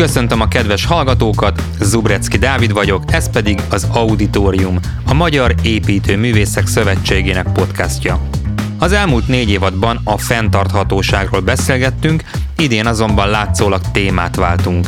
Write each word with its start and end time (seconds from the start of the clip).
Köszöntöm 0.00 0.40
a 0.40 0.48
kedves 0.48 0.84
hallgatókat, 0.84 1.62
Zubrecki 1.80 2.38
Dávid 2.38 2.72
vagyok, 2.72 3.02
ez 3.12 3.30
pedig 3.30 3.60
az 3.70 3.86
Auditorium, 3.92 4.78
a 5.06 5.14
Magyar 5.14 5.54
Építő 5.62 6.16
Művészek 6.16 6.66
Szövetségének 6.66 7.52
podcastja. 7.52 8.20
Az 8.78 8.92
elmúlt 8.92 9.28
négy 9.28 9.50
évadban 9.50 10.00
a 10.04 10.18
fenntarthatóságról 10.18 11.40
beszélgettünk, 11.40 12.22
idén 12.56 12.86
azonban 12.86 13.28
látszólag 13.28 13.80
témát 13.92 14.36
váltunk. 14.36 14.86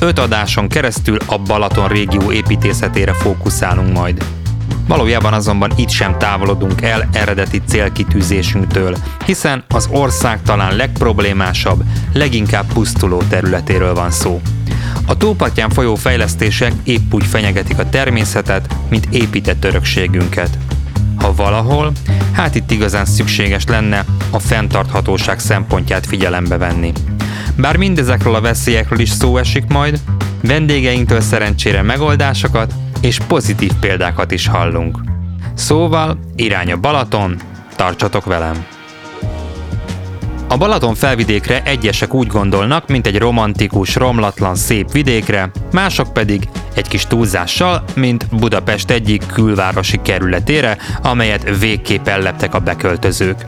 Öt 0.00 0.18
adáson 0.18 0.68
keresztül 0.68 1.16
a 1.26 1.38
Balaton 1.38 1.88
régió 1.88 2.32
építészetére 2.32 3.12
fókuszálunk 3.12 3.92
majd. 3.92 4.24
Valójában 4.92 5.32
azonban 5.32 5.72
itt 5.76 5.88
sem 5.88 6.18
távolodunk 6.18 6.82
el 6.82 7.08
eredeti 7.12 7.62
célkitűzésünktől, 7.66 8.96
hiszen 9.24 9.64
az 9.68 9.88
ország 9.90 10.42
talán 10.42 10.76
legproblémásabb, 10.76 11.82
leginkább 12.12 12.72
pusztuló 12.72 13.22
területéről 13.28 13.94
van 13.94 14.10
szó. 14.10 14.40
A 15.06 15.16
tópartján 15.16 15.70
folyó 15.70 15.94
fejlesztések 15.94 16.72
épp 16.84 17.14
úgy 17.14 17.24
fenyegetik 17.26 17.78
a 17.78 17.88
természetet, 17.88 18.74
mint 18.90 19.06
épített 19.10 19.64
örökségünket. 19.64 20.58
Ha 21.16 21.34
valahol, 21.34 21.92
hát 22.32 22.54
itt 22.54 22.70
igazán 22.70 23.04
szükséges 23.04 23.64
lenne 23.66 24.04
a 24.30 24.38
fenntarthatóság 24.38 25.38
szempontját 25.38 26.06
figyelembe 26.06 26.56
venni. 26.56 26.92
Bár 27.56 27.76
mindezekről 27.76 28.34
a 28.34 28.40
veszélyekről 28.40 29.00
is 29.00 29.10
szó 29.10 29.36
esik 29.36 29.64
majd, 29.68 30.00
vendégeinktől 30.42 31.20
szerencsére 31.20 31.82
megoldásokat 31.82 32.72
és 33.00 33.18
pozitív 33.26 33.72
példákat 33.80 34.30
is 34.30 34.46
hallunk. 34.46 34.98
Szóval 35.54 36.18
irány 36.36 36.72
a 36.72 36.76
Balaton, 36.76 37.36
tartsatok 37.76 38.24
velem! 38.24 38.64
A 40.48 40.56
Balaton 40.56 40.94
felvidékre 40.94 41.62
egyesek 41.62 42.14
úgy 42.14 42.26
gondolnak, 42.26 42.88
mint 42.88 43.06
egy 43.06 43.18
romantikus, 43.18 43.94
romlatlan, 43.94 44.54
szép 44.54 44.92
vidékre, 44.92 45.50
mások 45.72 46.12
pedig 46.12 46.48
egy 46.74 46.88
kis 46.88 47.06
túlzással, 47.06 47.84
mint 47.94 48.26
Budapest 48.30 48.90
egyik 48.90 49.26
külvárosi 49.26 50.00
kerületére, 50.02 50.76
amelyet 51.02 51.58
végképp 51.58 52.06
elleptek 52.06 52.54
a 52.54 52.58
beköltözők. 52.58 53.44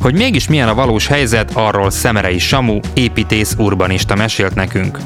Hogy 0.00 0.14
mégis 0.14 0.48
milyen 0.48 0.68
a 0.68 0.74
valós 0.74 1.06
helyzet, 1.06 1.50
arról 1.54 1.90
Szemerei 1.90 2.38
Samu, 2.38 2.80
építész 2.94 3.54
urbanista 3.58 4.14
mesélt 4.14 4.54
nekünk. 4.54 4.98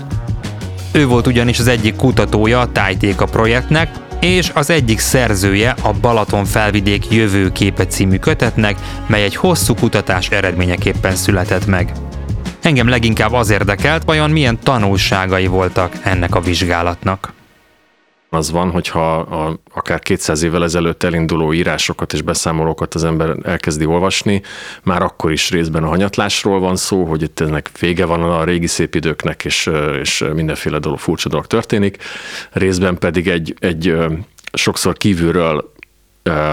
Ő 0.92 1.06
volt 1.06 1.26
ugyanis 1.26 1.58
az 1.58 1.66
egyik 1.66 1.96
kutatója 1.96 2.60
a 2.60 2.72
Tájtéka 2.72 3.24
projektnek, 3.24 3.90
és 4.20 4.50
az 4.54 4.70
egyik 4.70 4.98
szerzője 4.98 5.74
a 5.82 5.92
Balaton 6.00 6.44
felvidék 6.44 7.10
jövőképe 7.10 7.86
című 7.86 8.16
kötetnek, 8.16 8.76
mely 9.06 9.22
egy 9.22 9.36
hosszú 9.36 9.74
kutatás 9.74 10.28
eredményeképpen 10.28 11.14
született 11.14 11.66
meg. 11.66 11.92
Engem 12.62 12.88
leginkább 12.88 13.32
az 13.32 13.50
érdekelt, 13.50 14.04
vajon 14.04 14.30
milyen 14.30 14.58
tanulságai 14.62 15.46
voltak 15.46 15.92
ennek 16.02 16.34
a 16.34 16.40
vizsgálatnak 16.40 17.36
az 18.30 18.50
van, 18.50 18.70
hogyha 18.70 19.16
a, 19.16 19.58
akár 19.74 19.98
200 19.98 20.42
évvel 20.42 20.64
ezelőtt 20.64 21.02
elinduló 21.02 21.52
írásokat 21.52 22.12
és 22.12 22.22
beszámolókat 22.22 22.94
az 22.94 23.04
ember 23.04 23.36
elkezdi 23.42 23.84
olvasni, 23.84 24.42
már 24.82 25.02
akkor 25.02 25.32
is 25.32 25.50
részben 25.50 25.82
a 25.82 25.88
hanyatlásról 25.88 26.60
van 26.60 26.76
szó, 26.76 27.04
hogy 27.04 27.22
itt 27.22 27.40
ennek 27.40 27.70
vége 27.78 28.04
van 28.04 28.22
a 28.22 28.44
régi 28.44 28.66
szép 28.66 28.94
időknek, 28.94 29.44
és, 29.44 29.70
és 30.00 30.24
mindenféle 30.34 30.78
dolog, 30.78 30.98
furcsa 30.98 31.28
dolog 31.28 31.46
történik, 31.46 31.96
részben 32.50 32.98
pedig 32.98 33.28
egy, 33.28 33.54
egy 33.60 33.96
sokszor 34.52 34.96
kívülről 34.96 35.72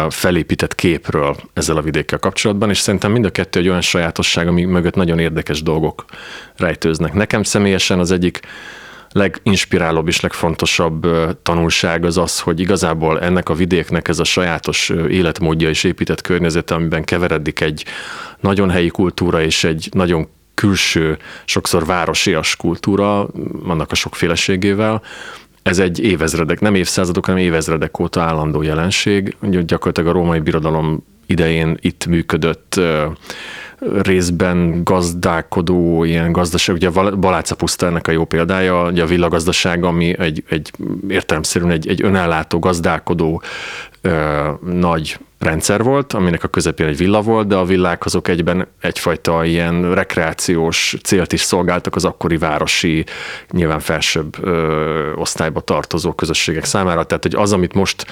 felépített 0.10 0.76
képről 0.76 1.36
ezzel 1.54 1.78
a 1.78 1.82
vidékkel 1.82 2.20
kapcsolatban, 2.20 2.70
és 2.70 2.80
szerintem 2.80 3.12
mind 3.12 3.26
a 3.26 3.30
kettő 3.30 3.60
egy 3.60 3.68
olyan 3.68 3.82
sajátosság, 3.82 4.48
ami 4.48 4.64
mögött 4.64 4.96
nagyon 4.96 5.20
érdekes 5.20 5.64
dolgok 5.64 6.06
rejtőznek. 6.58 7.14
Nekem 7.14 7.44
személyesen 7.44 8.00
az 8.00 8.12
egyik 8.12 8.40
leginspirálóbb 9.16 10.08
és 10.08 10.20
legfontosabb 10.20 11.08
tanulság 11.44 12.06
az 12.06 12.18
az, 12.18 12.40
hogy 12.40 12.60
igazából 12.60 13.22
ennek 13.22 13.50
a 13.50 13.54
vidéknek 13.54 14.08
ez 14.08 14.20
a 14.20 14.24
sajátos 14.24 14.90
életmódja 15.10 15.70
és 15.70 15.84
épített 15.84 16.22
környezete, 16.22 16.74
amiben 16.74 17.04
keveredik 17.04 17.60
egy 17.60 17.86
nagyon 18.40 18.70
helyi 18.70 18.90
kultúra 18.90 19.42
és 19.42 19.64
egy 19.64 19.90
nagyon 19.92 20.28
külső, 20.54 21.18
sokszor 21.46 21.86
városias 21.86 22.56
kultúra, 22.56 23.28
annak 23.68 23.92
a 23.92 23.96
sokféleségével, 23.96 25.02
ez 25.64 25.80
egy 25.80 26.00
évezredek, 26.00 26.60
nem 26.60 26.76
évszázadok, 26.76 27.26
hanem 27.26 27.42
évezredek 27.42 28.00
óta 28.00 28.22
állandó 28.22 28.62
jelenség. 28.62 29.36
Gyakorlatilag 29.42 30.10
a 30.10 30.14
római 30.20 30.40
birodalom 30.40 31.04
idején 31.26 31.78
itt 31.82 32.06
működött 32.06 32.80
részben 34.02 34.84
gazdálkodó, 34.84 36.04
ilyen 36.04 36.32
gazdaság, 36.32 36.76
ugye 36.76 36.90
Baláca 37.16 37.56
puszta 37.56 37.86
ennek 37.86 38.08
a 38.08 38.12
jó 38.12 38.26
példája, 38.26 38.90
ugye 38.90 39.04
a 39.04 39.06
villagazdaság, 39.06 39.84
ami 39.84 40.20
egy, 40.20 40.44
egy 40.50 40.72
értelemszerűen 41.08 41.72
egy, 41.72 41.88
egy 41.88 42.04
önellátó, 42.04 42.60
gazdálkodó 42.60 43.42
ö, 44.02 44.50
nagy 44.62 45.18
rendszer 45.40 45.84
volt, 45.84 46.14
aminek 46.14 46.44
a 46.44 46.48
közepén 46.48 46.88
egy 46.88 46.98
villa 46.98 47.22
volt, 47.22 47.48
de 47.48 47.56
a 47.56 47.66
villák 47.66 48.06
azok 48.06 48.28
egyben 48.28 48.68
egyfajta 48.80 49.46
ilyen 49.46 49.94
rekreációs 49.94 50.96
célt 51.04 51.34
is 51.34 51.42
szolgáltak 51.42 51.96
az 51.96 52.06
akkori 52.06 52.38
városi, 52.38 53.06
nyilván 53.52 53.80
felsőbb 53.80 54.36
ö, 54.42 55.12
osztályba 55.14 55.62
tartozó 55.62 56.14
közösségek 56.14 56.66
számára. 56.66 57.04
Tehát, 57.04 57.24
hogy 57.24 57.36
az, 57.36 57.54
amit 57.54 57.74
most 57.74 58.06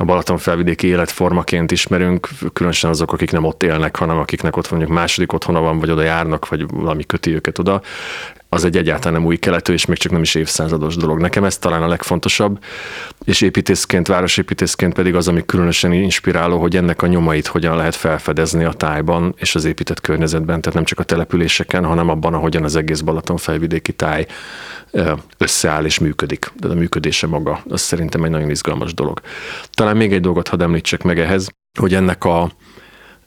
a 0.00 0.04
Balaton 0.04 0.38
felvidéki 0.38 0.86
életformaként 0.86 1.70
ismerünk, 1.70 2.28
különösen 2.52 2.90
azok, 2.90 3.12
akik 3.12 3.30
nem 3.30 3.44
ott 3.44 3.62
élnek, 3.62 3.96
hanem 3.96 4.18
akiknek 4.18 4.56
ott 4.56 4.70
mondjuk 4.70 4.92
második 4.92 5.32
otthona 5.32 5.60
van, 5.60 5.78
vagy 5.78 5.90
oda 5.90 6.02
járnak, 6.02 6.48
vagy 6.48 6.68
valami 6.70 7.04
köti 7.04 7.34
őket 7.34 7.58
oda, 7.58 7.82
az 8.52 8.64
egy 8.64 8.76
egyáltalán 8.76 9.20
nem 9.20 9.26
új 9.26 9.36
keletű, 9.36 9.72
és 9.72 9.84
még 9.84 9.98
csak 9.98 10.12
nem 10.12 10.22
is 10.22 10.34
évszázados 10.34 10.96
dolog. 10.96 11.20
Nekem 11.20 11.44
ez 11.44 11.58
talán 11.58 11.82
a 11.82 11.88
legfontosabb, 11.88 12.64
és 13.24 13.40
építészként, 13.40 14.06
városépítészként 14.06 14.94
pedig 14.94 15.14
az, 15.14 15.28
ami 15.28 15.46
különösen 15.46 15.92
inspiráló, 15.92 16.60
hogy 16.60 16.76
ennek 16.76 17.02
a 17.02 17.06
nyomait 17.06 17.46
hogyan 17.46 17.76
lehet 17.76 17.94
felfedezni 17.94 18.64
a 18.64 18.72
tájban 18.72 19.34
és 19.36 19.54
az 19.54 19.64
épített 19.64 20.00
környezetben, 20.00 20.60
tehát 20.60 20.74
nem 20.74 20.84
csak 20.84 20.98
a 20.98 21.02
településeken, 21.02 21.84
hanem 21.84 22.08
abban, 22.08 22.34
ahogyan 22.34 22.64
az 22.64 22.76
egész 22.76 23.00
Balaton 23.00 23.36
felvidéki 23.36 23.92
táj 23.92 24.26
összeáll 25.38 25.84
és 25.84 25.98
működik. 25.98 26.52
De 26.56 26.68
a 26.68 26.74
működése 26.74 27.26
maga, 27.26 27.62
az 27.68 27.80
szerintem 27.80 28.24
egy 28.24 28.30
nagyon 28.30 28.50
izgalmas 28.50 28.94
dolog. 28.94 29.20
Talán 29.70 29.96
még 29.96 30.12
egy 30.12 30.20
dolgot 30.20 30.48
hadd 30.48 30.62
említsek 30.62 31.02
meg 31.02 31.18
ehhez, 31.18 31.48
hogy 31.80 31.94
ennek 31.94 32.24
a, 32.24 32.50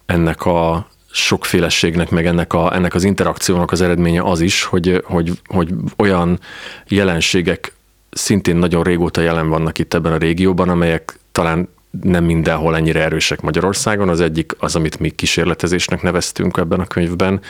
ennek 0.06 0.46
a 0.46 0.88
sokféleségnek, 1.16 2.10
meg 2.10 2.26
ennek, 2.26 2.54
a, 2.54 2.76
ennek 2.76 2.94
az 2.94 3.04
interakciónak 3.04 3.72
az 3.72 3.82
eredménye 3.82 4.22
az 4.22 4.40
is, 4.40 4.64
hogy, 4.64 5.02
hogy, 5.06 5.32
hogy 5.46 5.74
olyan 5.98 6.40
jelenségek 6.88 7.74
szintén 8.12 8.56
nagyon 8.56 8.84
régóta 8.84 9.22
jelen 9.22 9.50
vannak 9.50 9.80
itt 9.80 9.94
ebben 9.94 10.14
a 10.14 10.18
régióban, 10.18 10.70
amelyek 10.70 11.20
talán 11.32 11.70
nem 12.02 12.24
mindenhol 12.24 12.76
ennyire 12.76 13.02
erősek 13.02 13.42
Magyarországon. 13.42 14.10
Az 14.10 14.22
egyik 14.22 14.56
az, 14.60 14.76
amit 14.76 15.00
mi 15.00 15.10
kísérletezésnek 15.10 16.02
neveztünk 16.02 16.58
ebben 16.58 16.80
a 16.80 16.86
könyvben, 16.86 17.42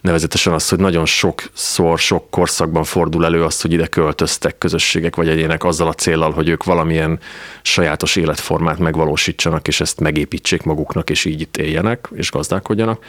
nevezetesen 0.00 0.52
az, 0.52 0.68
hogy 0.68 0.78
nagyon 0.78 1.06
sokszor, 1.06 1.98
sok 1.98 2.30
korszakban 2.30 2.84
fordul 2.84 3.24
elő 3.24 3.44
azt, 3.44 3.62
hogy 3.62 3.72
ide 3.72 3.86
költöztek 3.86 4.58
közösségek 4.58 5.16
vagy 5.16 5.28
egyének 5.28 5.64
azzal 5.64 5.88
a 5.88 5.92
célral, 5.92 6.32
hogy 6.32 6.48
ők 6.48 6.64
valamilyen 6.64 7.18
sajátos 7.62 8.16
életformát 8.16 8.78
megvalósítsanak, 8.78 9.68
és 9.68 9.80
ezt 9.80 10.00
megépítsék 10.00 10.62
maguknak, 10.62 11.10
és 11.10 11.24
így 11.24 11.40
itt 11.40 11.56
éljenek, 11.56 12.08
és 12.14 12.30
gazdálkodjanak. 12.30 13.04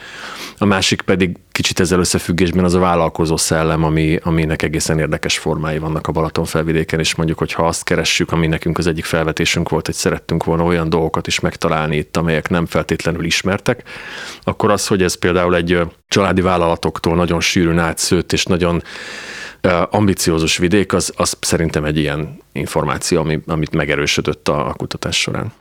A 0.58 0.64
másik 0.64 1.02
pedig 1.02 1.36
kicsit 1.52 1.80
ezzel 1.80 1.98
összefüggésben 1.98 2.64
az 2.64 2.74
a 2.74 2.78
vállalkozó 2.78 3.36
szellem, 3.36 3.84
ami, 3.84 4.18
aminek 4.22 4.62
egészen 4.62 4.98
érdekes 4.98 5.38
formái 5.38 5.78
vannak 5.78 6.06
a 6.06 6.12
Balaton 6.12 6.44
felvidéken, 6.44 6.98
és 6.98 7.14
mondjuk, 7.14 7.38
hogy 7.38 7.52
ha 7.52 7.66
azt 7.66 7.84
keressük, 7.84 8.32
ami 8.32 8.46
nekünk 8.46 8.78
az 8.78 8.86
egyik 8.86 9.04
felvetésünk 9.04 9.68
volt, 9.68 9.86
hogy 9.86 9.94
szerettünk 9.94 10.44
volna 10.44 10.64
olyan 10.64 10.88
dolgokat 10.88 11.26
is 11.26 11.40
megtalálni 11.40 11.96
itt, 11.96 12.16
amelyek 12.16 12.48
nem 12.48 12.66
feltétlenül 12.66 13.24
ismertek, 13.24 13.82
akkor 14.42 14.70
az, 14.70 14.86
hogy 14.86 15.02
ez 15.02 15.14
például 15.14 15.56
egy 15.56 15.78
családi 16.12 16.40
vállalatoktól 16.40 17.14
nagyon 17.14 17.40
sűrűn 17.40 17.78
átszőtt 17.78 18.32
és 18.32 18.44
nagyon 18.44 18.82
ambiciózus 19.90 20.56
vidék, 20.56 20.92
az, 20.92 21.12
az 21.16 21.36
szerintem 21.40 21.84
egy 21.84 21.98
ilyen 21.98 22.38
információ, 22.52 23.20
ami, 23.20 23.40
amit 23.46 23.74
megerősödött 23.74 24.48
a, 24.48 24.68
a 24.68 24.72
kutatás 24.72 25.20
során. 25.20 25.52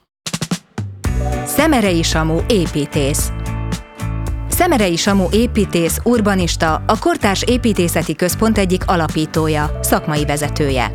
Szemerei 1.45 2.03
Samu 2.03 2.39
építész 2.47 3.31
Szemerei 4.61 4.95
Samu 4.95 5.27
építész, 5.31 5.99
urbanista, 6.03 6.83
a 6.87 6.99
Kortárs 6.99 7.43
Építészeti 7.43 8.15
Központ 8.15 8.57
egyik 8.57 8.83
alapítója, 8.85 9.79
szakmai 9.81 10.25
vezetője. 10.25 10.91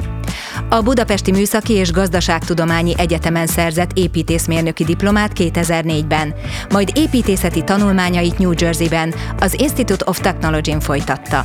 A 0.68 0.80
Budapesti 0.80 1.30
Műszaki 1.30 1.72
és 1.72 1.92
Gazdaságtudományi 1.92 2.94
Egyetemen 2.96 3.46
szerzett 3.46 3.90
építészmérnöki 3.94 4.84
diplomát 4.84 5.32
2004-ben, 5.34 6.34
majd 6.70 6.90
építészeti 6.94 7.64
tanulmányait 7.64 8.38
New 8.38 8.52
Jersey-ben, 8.56 9.14
az 9.38 9.60
Institute 9.60 10.04
of 10.08 10.20
Technology-n 10.20 10.80
folytatta. 10.80 11.44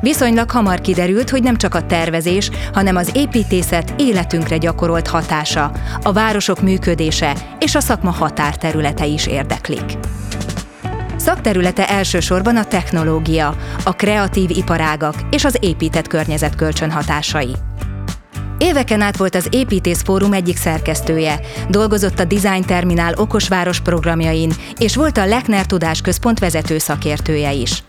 Viszonylag 0.00 0.50
hamar 0.50 0.80
kiderült, 0.80 1.30
hogy 1.30 1.42
nem 1.42 1.56
csak 1.56 1.74
a 1.74 1.86
tervezés, 1.86 2.50
hanem 2.72 2.96
az 2.96 3.10
építészet 3.14 3.94
életünkre 3.98 4.56
gyakorolt 4.56 5.08
hatása, 5.08 5.72
a 6.02 6.12
városok 6.12 6.60
működése 6.60 7.36
és 7.58 7.74
a 7.74 7.80
szakma 7.80 8.10
határterülete 8.10 9.06
is 9.06 9.26
érdeklik. 9.26 9.98
Szakterülete 11.26 11.88
elsősorban 11.88 12.56
a 12.56 12.64
technológia, 12.64 13.56
a 13.84 13.92
kreatív 13.92 14.50
iparágak 14.50 15.14
és 15.30 15.44
az 15.44 15.56
épített 15.60 16.06
környezet 16.06 16.54
kölcsönhatásai. 16.54 17.54
Éveken 18.58 19.00
át 19.00 19.16
volt 19.16 19.34
az 19.34 19.48
Építész 19.50 20.02
Fórum 20.02 20.32
egyik 20.32 20.56
szerkesztője, 20.56 21.40
dolgozott 21.68 22.18
a 22.18 22.24
Design 22.24 22.62
Terminál 22.66 23.14
okosváros 23.16 23.80
programjain, 23.80 24.52
és 24.78 24.96
volt 24.96 25.18
a 25.18 25.26
Lechner 25.26 25.66
Tudás 25.66 26.00
Központ 26.00 26.38
vezető 26.38 26.78
szakértője 26.78 27.52
is. 27.52 27.82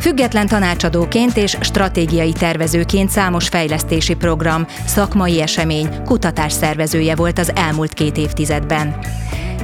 Független 0.00 0.46
tanácsadóként 0.46 1.36
és 1.36 1.56
stratégiai 1.60 2.32
tervezőként 2.32 3.10
számos 3.10 3.48
fejlesztési 3.48 4.14
program, 4.14 4.66
szakmai 4.86 5.40
esemény, 5.40 6.02
kutatás 6.04 6.52
szervezője 6.52 7.14
volt 7.14 7.38
az 7.38 7.52
elmúlt 7.54 7.92
két 7.92 8.16
évtizedben. 8.16 8.96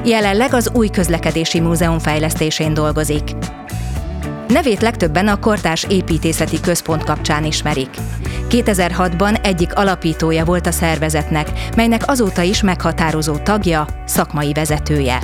Jelenleg 0.04 0.54
az 0.54 0.70
új 0.74 0.88
közlekedési 0.88 1.60
múzeum 1.60 1.98
fejlesztésén 1.98 2.74
dolgozik. 2.74 3.22
Nevét 4.48 4.80
legtöbben 4.80 5.28
a 5.28 5.38
Kortárs 5.38 5.86
Építészeti 5.88 6.60
Központ 6.60 7.04
kapcsán 7.04 7.44
ismerik. 7.44 7.88
2006-ban 8.50 9.46
egyik 9.46 9.74
alapítója 9.74 10.44
volt 10.44 10.66
a 10.66 10.70
szervezetnek, 10.70 11.50
melynek 11.76 12.02
azóta 12.06 12.42
is 12.42 12.62
meghatározó 12.62 13.36
tagja, 13.36 13.86
szakmai 14.04 14.52
vezetője. 14.52 15.18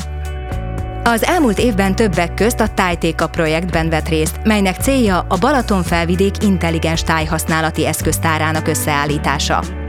Az 1.04 1.24
elmúlt 1.24 1.58
évben 1.58 1.96
többek 1.96 2.34
közt 2.34 2.60
a 2.60 2.68
Tájtéka 2.68 3.28
projektben 3.28 3.88
vett 3.88 4.08
részt, 4.08 4.40
melynek 4.44 4.76
célja 4.80 5.26
a 5.28 5.38
Balaton 5.38 5.82
felvidék 5.82 6.34
intelligens 6.42 7.02
tájhasználati 7.02 7.86
eszköztárának 7.86 8.68
összeállítása. 8.68 9.79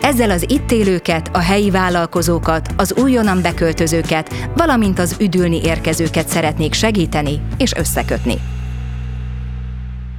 Ezzel 0.00 0.30
az 0.30 0.50
itt 0.50 0.70
élőket, 0.70 1.30
a 1.32 1.38
helyi 1.38 1.70
vállalkozókat, 1.70 2.68
az 2.76 2.94
újonnan 2.96 3.42
beköltözőket, 3.42 4.34
valamint 4.56 4.98
az 4.98 5.16
üdülni 5.20 5.60
érkezőket 5.62 6.28
szeretnék 6.28 6.72
segíteni 6.72 7.40
és 7.58 7.74
összekötni. 7.74 8.34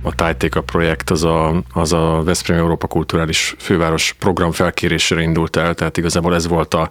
A 0.02 0.16
Tájtéka 0.16 0.62
projekt 0.62 1.10
az 1.10 1.24
a, 1.24 1.64
az 1.74 1.94
a 1.94 2.22
Veszprém 2.26 2.58
Európa 2.58 2.88
Kulturális 2.88 3.56
Főváros 3.58 4.16
program 4.20 4.52
felkérésére 4.52 5.22
indult 5.22 5.56
el, 5.56 5.74
tehát 5.74 5.98
igazából 5.98 6.36
ez 6.36 6.48
volt 6.48 6.74
a, 6.74 6.90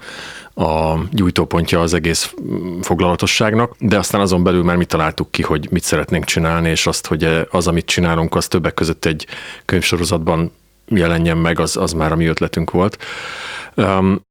a 0.62 0.98
gyújtópontja 1.10 1.80
az 1.80 1.94
egész 1.94 2.34
foglalatosságnak, 2.80 3.74
de 3.78 3.98
aztán 3.98 4.20
azon 4.20 4.42
belül 4.42 4.62
már 4.62 4.76
mi 4.76 4.84
találtuk 4.84 5.30
ki, 5.30 5.42
hogy 5.42 5.68
mit 5.70 5.82
szeretnénk 5.82 6.24
csinálni, 6.24 6.68
és 6.68 6.86
azt, 6.86 7.06
hogy 7.06 7.46
az, 7.50 7.66
amit 7.66 7.86
csinálunk, 7.86 8.34
az 8.34 8.46
többek 8.46 8.74
között 8.74 9.04
egy 9.04 9.26
könyvsorozatban 9.64 10.52
jelenjen 10.88 11.36
meg, 11.36 11.60
az, 11.60 11.76
az 11.76 11.92
már 11.92 12.12
a 12.12 12.16
mi 12.16 12.26
ötletünk 12.26 12.70
volt. 12.70 12.98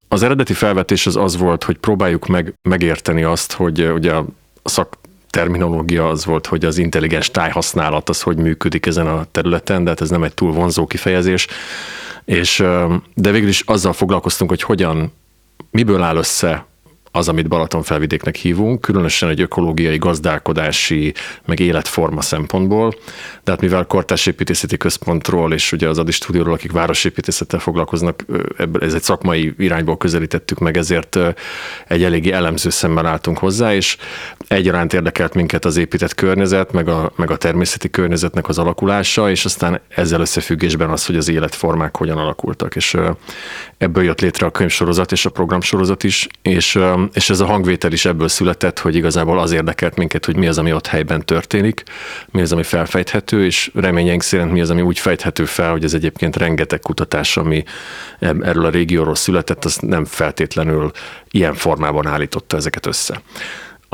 Az 0.07 0.23
eredeti 0.23 0.53
felvetés 0.53 1.07
az 1.07 1.15
az 1.15 1.37
volt, 1.37 1.63
hogy 1.63 1.77
próbáljuk 1.77 2.27
meg 2.27 2.53
megérteni 2.69 3.23
azt, 3.23 3.53
hogy 3.53 3.91
ugye 3.91 4.13
a 4.13 4.25
szak 4.63 4.97
terminológia 5.29 6.09
az 6.09 6.25
volt, 6.25 6.47
hogy 6.47 6.65
az 6.65 6.77
intelligens 6.77 7.31
tájhasználat 7.31 8.09
az 8.09 8.21
hogy 8.21 8.37
működik 8.37 8.85
ezen 8.85 9.07
a 9.07 9.25
területen, 9.31 9.83
de 9.83 9.89
hát 9.89 10.01
ez 10.01 10.09
nem 10.09 10.23
egy 10.23 10.33
túl 10.33 10.51
vonzó 10.51 10.87
kifejezés. 10.87 11.47
És, 12.25 12.63
de 13.13 13.31
végül 13.31 13.47
is 13.47 13.61
azzal 13.61 13.93
foglalkoztunk, 13.93 14.49
hogy 14.49 14.61
hogyan, 14.61 15.13
miből 15.71 16.01
áll 16.01 16.15
össze 16.15 16.65
az, 17.15 17.27
amit 17.27 17.47
Balaton 17.47 17.83
felvidéknek 17.83 18.35
hívunk, 18.35 18.81
különösen 18.81 19.29
egy 19.29 19.41
ökológiai, 19.41 19.97
gazdálkodási, 19.97 21.13
meg 21.45 21.59
életforma 21.59 22.21
szempontból. 22.21 22.95
De 23.43 23.51
hát 23.51 23.61
mivel 23.61 23.85
Kortás 23.85 24.25
Építészeti 24.25 24.77
Központról 24.77 25.53
és 25.53 25.71
ugye 25.71 25.89
az 25.89 25.97
Adi 25.97 26.11
Stúdióról, 26.11 26.53
akik 26.53 26.71
városépítészettel 26.71 27.59
foglalkoznak, 27.59 28.25
ez 28.79 28.93
egy 28.93 29.01
szakmai 29.01 29.53
irányból 29.57 29.97
közelítettük 29.97 30.59
meg, 30.59 30.77
ezért 30.77 31.17
egy 31.87 32.03
eléggé 32.03 32.31
elemző 32.31 32.69
szemmel 32.69 33.05
álltunk 33.05 33.37
hozzá, 33.37 33.75
és 33.75 33.97
egyaránt 34.47 34.93
érdekelt 34.93 35.33
minket 35.33 35.65
az 35.65 35.77
épített 35.77 36.13
környezet, 36.13 36.71
meg 36.71 36.87
a, 36.87 37.11
meg 37.15 37.31
a 37.31 37.37
természeti 37.37 37.89
környezetnek 37.89 38.47
az 38.47 38.57
alakulása, 38.57 39.29
és 39.29 39.45
aztán 39.45 39.81
ezzel 39.87 40.21
összefüggésben 40.21 40.89
az, 40.89 41.05
hogy 41.05 41.15
az 41.15 41.29
életformák 41.29 41.97
hogyan 41.97 42.17
alakultak. 42.17 42.75
És 42.75 42.97
ebből 43.77 44.03
jött 44.03 44.21
létre 44.21 44.45
a 44.45 44.51
könyvsorozat 44.51 45.11
és 45.11 45.25
a 45.25 45.29
programsorozat 45.29 46.03
is, 46.03 46.27
és 46.41 46.79
és 47.13 47.29
ez 47.29 47.39
a 47.39 47.45
hangvétel 47.45 47.91
is 47.91 48.05
ebből 48.05 48.27
született, 48.27 48.79
hogy 48.79 48.95
igazából 48.95 49.39
az 49.39 49.51
érdekelt 49.51 49.95
minket, 49.95 50.25
hogy 50.25 50.35
mi 50.35 50.47
az, 50.47 50.57
ami 50.57 50.73
ott 50.73 50.87
helyben 50.87 51.25
történik, 51.25 51.83
mi 52.31 52.41
az, 52.41 52.51
ami 52.51 52.63
felfejthető, 52.63 53.45
és 53.45 53.71
reményeink 53.73 54.21
szerint 54.21 54.51
mi 54.51 54.61
az, 54.61 54.69
ami 54.69 54.81
úgy 54.81 54.99
fejthető 54.99 55.45
fel, 55.45 55.71
hogy 55.71 55.83
ez 55.83 55.93
egyébként 55.93 56.35
rengeteg 56.35 56.79
kutatás, 56.79 57.37
ami 57.37 57.63
erről 58.19 58.65
a 58.65 58.69
régióról 58.69 59.15
született, 59.15 59.65
az 59.65 59.77
nem 59.77 60.05
feltétlenül 60.05 60.91
ilyen 61.31 61.53
formában 61.53 62.07
állította 62.07 62.57
ezeket 62.57 62.85
össze. 62.85 63.21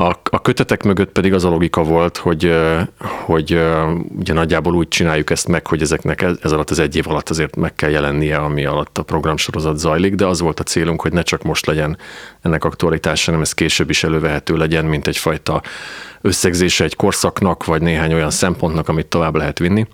A, 0.02 0.20
a 0.30 0.40
kötetek 0.40 0.82
mögött 0.82 1.12
pedig 1.12 1.34
az 1.34 1.44
a 1.44 1.48
logika 1.48 1.82
volt, 1.82 2.16
hogy, 2.16 2.54
hogy 3.24 3.60
ugye 4.18 4.32
nagyjából 4.32 4.74
úgy 4.74 4.88
csináljuk 4.88 5.30
ezt 5.30 5.48
meg, 5.48 5.66
hogy 5.66 5.82
ezeknek 5.82 6.22
ez, 6.22 6.36
ez 6.42 6.52
alatt 6.52 6.70
az 6.70 6.78
egy 6.78 6.96
év 6.96 7.08
alatt 7.08 7.28
azért 7.28 7.56
meg 7.56 7.74
kell 7.74 7.90
jelennie, 7.90 8.36
ami 8.36 8.64
alatt 8.64 8.98
a 8.98 9.02
programsorozat 9.02 9.78
zajlik, 9.78 10.14
de 10.14 10.26
az 10.26 10.40
volt 10.40 10.60
a 10.60 10.62
célunk, 10.62 11.00
hogy 11.00 11.12
ne 11.12 11.22
csak 11.22 11.42
most 11.42 11.66
legyen 11.66 11.98
ennek 12.40 12.64
aktualitása, 12.64 13.24
hanem 13.24 13.40
ez 13.40 13.52
később 13.52 13.90
is 13.90 14.04
elővehető 14.04 14.56
legyen, 14.56 14.84
mint 14.84 15.06
egyfajta 15.06 15.62
összegzése 16.20 16.84
egy 16.84 16.96
korszaknak, 16.96 17.64
vagy 17.64 17.82
néhány 17.82 18.12
olyan 18.12 18.30
szempontnak, 18.30 18.88
amit 18.88 19.06
tovább 19.06 19.34
lehet 19.34 19.58
vinni. 19.58 19.86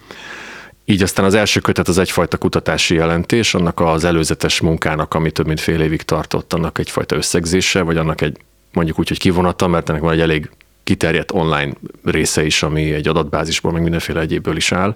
Így 0.85 1.03
aztán 1.03 1.25
az 1.25 1.35
első 1.35 1.61
kötet 1.61 1.89
az 1.89 1.99
egyfajta 1.99 2.37
kutatási 2.37 2.95
jelentés, 2.95 3.55
annak 3.55 3.81
az 3.81 4.05
előzetes 4.05 4.61
munkának, 4.61 5.15
ami 5.15 5.31
több 5.31 5.47
mint 5.47 5.61
fél 5.61 5.81
évig 5.81 6.03
tartott, 6.03 6.53
annak 6.53 6.79
egyfajta 6.79 7.17
összegzése, 7.17 7.83
vagy 7.83 7.97
annak 7.97 8.21
egy 8.21 8.37
mondjuk 8.73 8.99
úgy, 8.99 9.09
hogy 9.09 9.19
kivonata, 9.19 9.67
mert 9.67 9.89
ennek 9.89 10.01
van 10.01 10.13
egy 10.13 10.21
elég 10.21 10.51
kiterjedt 10.85 11.33
online 11.33 11.73
része 12.05 12.45
is, 12.45 12.63
ami 12.63 12.93
egy 12.93 13.09
adatbázisból, 13.09 13.73
meg 13.73 13.83
mindenféle 13.83 14.21
egyébből 14.21 14.57
is 14.57 14.73
áll. 14.73 14.95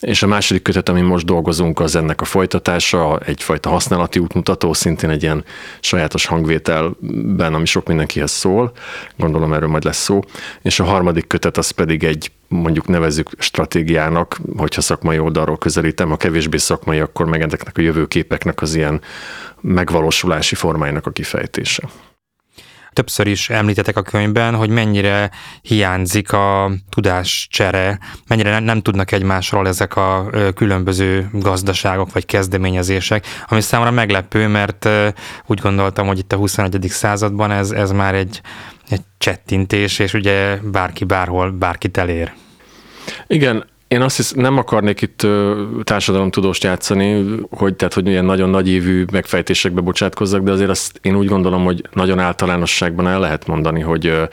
És 0.00 0.22
a 0.22 0.26
második 0.26 0.62
kötet, 0.62 0.88
amin 0.88 1.04
most 1.04 1.24
dolgozunk, 1.24 1.80
az 1.80 1.96
ennek 1.96 2.20
a 2.20 2.24
folytatása, 2.24 3.18
egyfajta 3.18 3.70
használati 3.70 4.18
útmutató, 4.18 4.72
szintén 4.72 5.10
egy 5.10 5.22
ilyen 5.22 5.44
sajátos 5.80 6.26
hangvételben, 6.26 7.54
ami 7.54 7.66
sok 7.66 7.86
mindenkihez 7.86 8.30
szól, 8.30 8.72
gondolom 9.16 9.52
erről 9.52 9.68
majd 9.68 9.84
lesz 9.84 10.02
szó. 10.02 10.20
És 10.62 10.80
a 10.80 10.84
harmadik 10.84 11.26
kötet 11.26 11.56
az 11.56 11.70
pedig 11.70 12.04
egy, 12.04 12.30
mondjuk 12.48 12.86
nevezzük 12.86 13.30
stratégiának, 13.38 14.40
hogyha 14.56 14.80
szakmai 14.80 15.18
oldalról 15.18 15.58
közelítem, 15.58 16.08
ha 16.08 16.16
kevésbé 16.16 16.56
szakmai, 16.56 16.98
akkor 16.98 17.26
meg 17.26 17.42
ezeknek 17.42 17.78
a 17.78 17.80
jövőképeknek 17.80 18.62
az 18.62 18.74
ilyen 18.74 19.00
megvalósulási 19.60 20.54
formáinak 20.54 21.06
a 21.06 21.10
kifejtése 21.10 21.88
többször 22.96 23.26
is 23.26 23.50
említetek 23.50 23.96
a 23.96 24.02
könyvben, 24.02 24.54
hogy 24.54 24.68
mennyire 24.68 25.30
hiányzik 25.62 26.32
a 26.32 26.70
tudáscsere, 26.90 27.98
mennyire 28.26 28.58
nem 28.58 28.82
tudnak 28.82 29.12
egymásról 29.12 29.68
ezek 29.68 29.96
a 29.96 30.30
különböző 30.54 31.28
gazdaságok 31.32 32.12
vagy 32.12 32.26
kezdeményezések, 32.26 33.26
ami 33.46 33.60
számomra 33.60 33.92
meglepő, 33.92 34.46
mert 34.46 34.88
úgy 35.46 35.60
gondoltam, 35.60 36.06
hogy 36.06 36.18
itt 36.18 36.32
a 36.32 36.36
21. 36.36 36.86
században 36.88 37.50
ez, 37.50 37.70
ez 37.70 37.90
már 37.90 38.14
egy, 38.14 38.40
egy 38.88 39.02
csettintés, 39.18 39.98
és 39.98 40.14
ugye 40.14 40.56
bárki 40.56 41.04
bárhol 41.04 41.50
bárkit 41.50 41.96
elér. 41.96 42.32
Igen, 43.26 43.64
én 43.88 44.00
azt 44.00 44.16
hiszem, 44.16 44.40
nem 44.40 44.58
akarnék 44.58 45.02
itt 45.02 45.26
társadalomtudóst 45.82 46.64
játszani, 46.64 47.24
hogy, 47.50 47.74
tehát, 47.74 47.94
hogy 47.94 48.06
ilyen 48.06 48.24
nagyon 48.24 48.50
nagy 48.50 48.68
évű 48.68 49.04
megfejtésekbe 49.12 49.80
bocsátkozzak, 49.80 50.42
de 50.42 50.50
azért 50.50 50.70
azt 50.70 50.98
én 51.02 51.16
úgy 51.16 51.28
gondolom, 51.28 51.64
hogy 51.64 51.88
nagyon 51.92 52.18
általánosságban 52.18 53.08
el 53.08 53.20
lehet 53.20 53.46
mondani, 53.46 53.80
hogy 53.80 54.28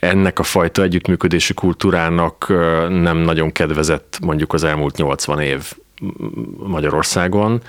ennek 0.00 0.38
a 0.38 0.42
fajta 0.42 0.82
együttműködési 0.82 1.54
kultúrának 1.54 2.46
nem 2.88 3.16
nagyon 3.16 3.52
kedvezett 3.52 4.18
mondjuk 4.22 4.52
az 4.52 4.64
elmúlt 4.64 4.96
80 4.96 5.40
év 5.40 5.72
Magyarországon 6.58 7.60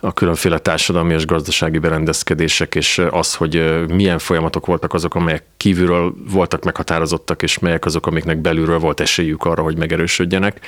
a 0.00 0.12
különféle 0.12 0.58
társadalmi 0.58 1.14
és 1.14 1.26
gazdasági 1.26 1.78
berendezkedések, 1.78 2.74
és 2.74 3.02
az, 3.10 3.34
hogy 3.34 3.84
milyen 3.88 4.18
folyamatok 4.18 4.66
voltak 4.66 4.94
azok, 4.94 5.14
amelyek 5.14 5.44
kívülről 5.56 6.14
voltak 6.32 6.64
meghatározottak, 6.64 7.42
és 7.42 7.58
melyek 7.58 7.84
azok, 7.84 8.06
amiknek 8.06 8.38
belülről 8.38 8.78
volt 8.78 9.00
esélyük 9.00 9.44
arra, 9.44 9.62
hogy 9.62 9.76
megerősödjenek. 9.76 10.66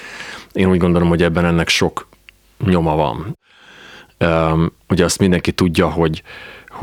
Én 0.52 0.70
úgy 0.70 0.78
gondolom, 0.78 1.08
hogy 1.08 1.22
ebben 1.22 1.44
ennek 1.44 1.68
sok 1.68 2.08
nyoma 2.64 2.96
van. 2.96 3.38
Ugye 4.88 5.04
azt 5.04 5.18
mindenki 5.18 5.52
tudja, 5.52 5.88
hogy 5.90 6.22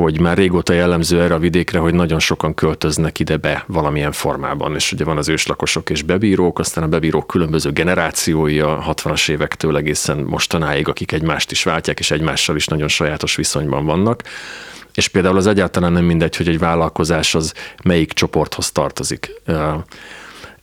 hogy 0.01 0.19
már 0.19 0.37
régóta 0.37 0.73
jellemző 0.73 1.21
erre 1.21 1.33
a 1.33 1.39
vidékre, 1.39 1.79
hogy 1.79 1.93
nagyon 1.93 2.19
sokan 2.19 2.53
költöznek 2.53 3.19
ide 3.19 3.37
be 3.37 3.63
valamilyen 3.67 4.11
formában, 4.11 4.75
és 4.75 4.91
ugye 4.91 5.03
van 5.03 5.17
az 5.17 5.29
őslakosok 5.29 5.89
és 5.89 6.01
bebírók, 6.01 6.59
aztán 6.59 6.83
a 6.83 6.87
bebírók 6.87 7.27
különböző 7.27 7.71
generációi 7.71 8.59
a 8.59 8.83
60-as 8.87 9.29
évektől 9.29 9.77
egészen 9.77 10.17
mostanáig, 10.17 10.87
akik 10.87 11.11
egymást 11.11 11.51
is 11.51 11.63
váltják, 11.63 11.99
és 11.99 12.11
egymással 12.11 12.55
is 12.55 12.67
nagyon 12.67 12.87
sajátos 12.87 13.35
viszonyban 13.35 13.85
vannak. 13.85 14.23
És 14.93 15.07
például 15.07 15.37
az 15.37 15.47
egyáltalán 15.47 15.91
nem 15.91 16.05
mindegy, 16.05 16.35
hogy 16.35 16.47
egy 16.47 16.59
vállalkozás 16.59 17.35
az 17.35 17.53
melyik 17.83 18.13
csoporthoz 18.13 18.71
tartozik. 18.71 19.31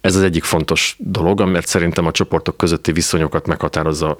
Ez 0.00 0.16
az 0.16 0.22
egyik 0.22 0.44
fontos 0.44 0.96
dolog, 0.98 1.40
mert 1.40 1.66
szerintem 1.66 2.06
a 2.06 2.10
csoportok 2.10 2.56
közötti 2.56 2.92
viszonyokat 2.92 3.46
meghatározza 3.46 4.18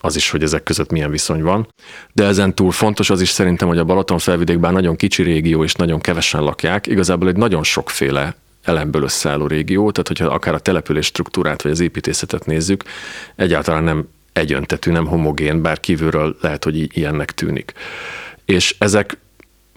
az 0.00 0.16
is, 0.16 0.30
hogy 0.30 0.42
ezek 0.42 0.62
között 0.62 0.90
milyen 0.90 1.10
viszony 1.10 1.42
van. 1.42 1.68
De 2.12 2.24
ezen 2.24 2.54
túl 2.54 2.72
fontos 2.72 3.10
az 3.10 3.20
is 3.20 3.28
szerintem, 3.28 3.68
hogy 3.68 3.78
a 3.78 3.84
Balaton 3.84 4.18
felvidékben 4.18 4.72
nagyon 4.72 4.96
kicsi 4.96 5.22
régió 5.22 5.64
és 5.64 5.74
nagyon 5.74 6.00
kevesen 6.00 6.42
lakják, 6.42 6.86
igazából 6.86 7.28
egy 7.28 7.36
nagyon 7.36 7.62
sokféle 7.62 8.36
elemből 8.62 9.02
összeálló 9.02 9.46
régió, 9.46 9.90
tehát 9.90 10.08
hogyha 10.08 10.26
akár 10.26 10.54
a 10.54 10.58
település 10.58 11.06
struktúrát 11.06 11.62
vagy 11.62 11.72
az 11.72 11.80
építészetet 11.80 12.46
nézzük, 12.46 12.84
egyáltalán 13.36 13.84
nem 13.84 14.08
egyöntetű, 14.32 14.90
nem 14.90 15.06
homogén, 15.06 15.62
bár 15.62 15.80
kívülről 15.80 16.36
lehet, 16.40 16.64
hogy 16.64 16.96
ilyennek 16.96 17.32
tűnik. 17.32 17.72
És 18.44 18.76
ezek 18.78 19.18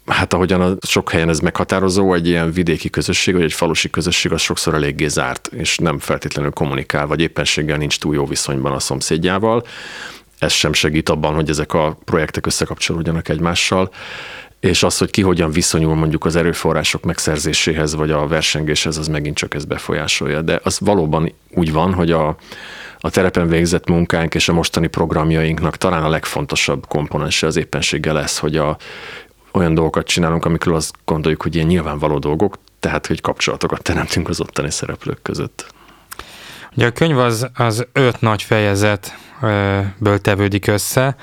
hát 0.09 0.33
ahogyan 0.33 0.61
a 0.61 0.77
sok 0.87 1.11
helyen 1.11 1.29
ez 1.29 1.39
meghatározó, 1.39 2.13
egy 2.13 2.27
ilyen 2.27 2.51
vidéki 2.51 2.89
közösség, 2.89 3.33
vagy 3.33 3.43
egy 3.43 3.53
falusi 3.53 3.89
közösség 3.89 4.31
az 4.31 4.41
sokszor 4.41 4.73
eléggé 4.73 5.07
zárt, 5.07 5.49
és 5.53 5.77
nem 5.77 5.99
feltétlenül 5.99 6.51
kommunikál, 6.51 7.07
vagy 7.07 7.21
éppenséggel 7.21 7.77
nincs 7.77 7.99
túl 7.99 8.15
jó 8.15 8.25
viszonyban 8.25 8.71
a 8.71 8.79
szomszédjával. 8.79 9.63
Ez 10.39 10.51
sem 10.51 10.73
segít 10.73 11.09
abban, 11.09 11.33
hogy 11.33 11.49
ezek 11.49 11.73
a 11.73 11.97
projektek 12.05 12.45
összekapcsolódjanak 12.45 13.29
egymással 13.29 13.91
és 14.59 14.83
az, 14.83 14.97
hogy 14.97 15.09
ki 15.09 15.21
hogyan 15.21 15.51
viszonyul 15.51 15.95
mondjuk 15.95 16.25
az 16.25 16.35
erőforrások 16.35 17.03
megszerzéséhez, 17.03 17.95
vagy 17.95 18.11
a 18.11 18.27
versengéshez, 18.27 18.97
az 18.97 19.07
megint 19.07 19.35
csak 19.35 19.53
ezt 19.53 19.67
befolyásolja. 19.67 20.41
De 20.41 20.59
az 20.63 20.79
valóban 20.79 21.33
úgy 21.53 21.71
van, 21.71 21.93
hogy 21.93 22.11
a, 22.11 22.35
a 22.99 23.09
terepen 23.09 23.47
végzett 23.47 23.89
munkánk 23.89 24.35
és 24.35 24.49
a 24.49 24.53
mostani 24.53 24.87
programjainknak 24.87 25.77
talán 25.77 26.03
a 26.03 26.09
legfontosabb 26.09 26.87
komponense 26.87 27.47
az 27.47 27.55
éppenséggel 27.55 28.13
lesz, 28.13 28.37
hogy 28.37 28.57
a, 28.57 28.77
olyan 29.51 29.73
dolgokat 29.73 30.07
csinálunk, 30.07 30.45
amikről 30.45 30.75
azt 30.75 30.95
gondoljuk, 31.05 31.41
hogy 31.41 31.55
ilyen 31.55 31.67
nyilvánvaló 31.67 32.19
dolgok, 32.19 32.57
tehát 32.79 33.07
hogy 33.07 33.21
kapcsolatokat 33.21 33.81
teremtünk 33.81 34.29
az 34.29 34.41
ottani 34.41 34.71
szereplők 34.71 35.21
között. 35.21 35.73
Ugye 36.75 36.85
a 36.85 36.91
könyv 36.91 37.17
az, 37.17 37.47
az 37.53 37.87
öt 37.93 38.21
nagy 38.21 38.43
fejezetből 38.43 40.21
tevődik 40.21 40.67
össze, 40.67 41.15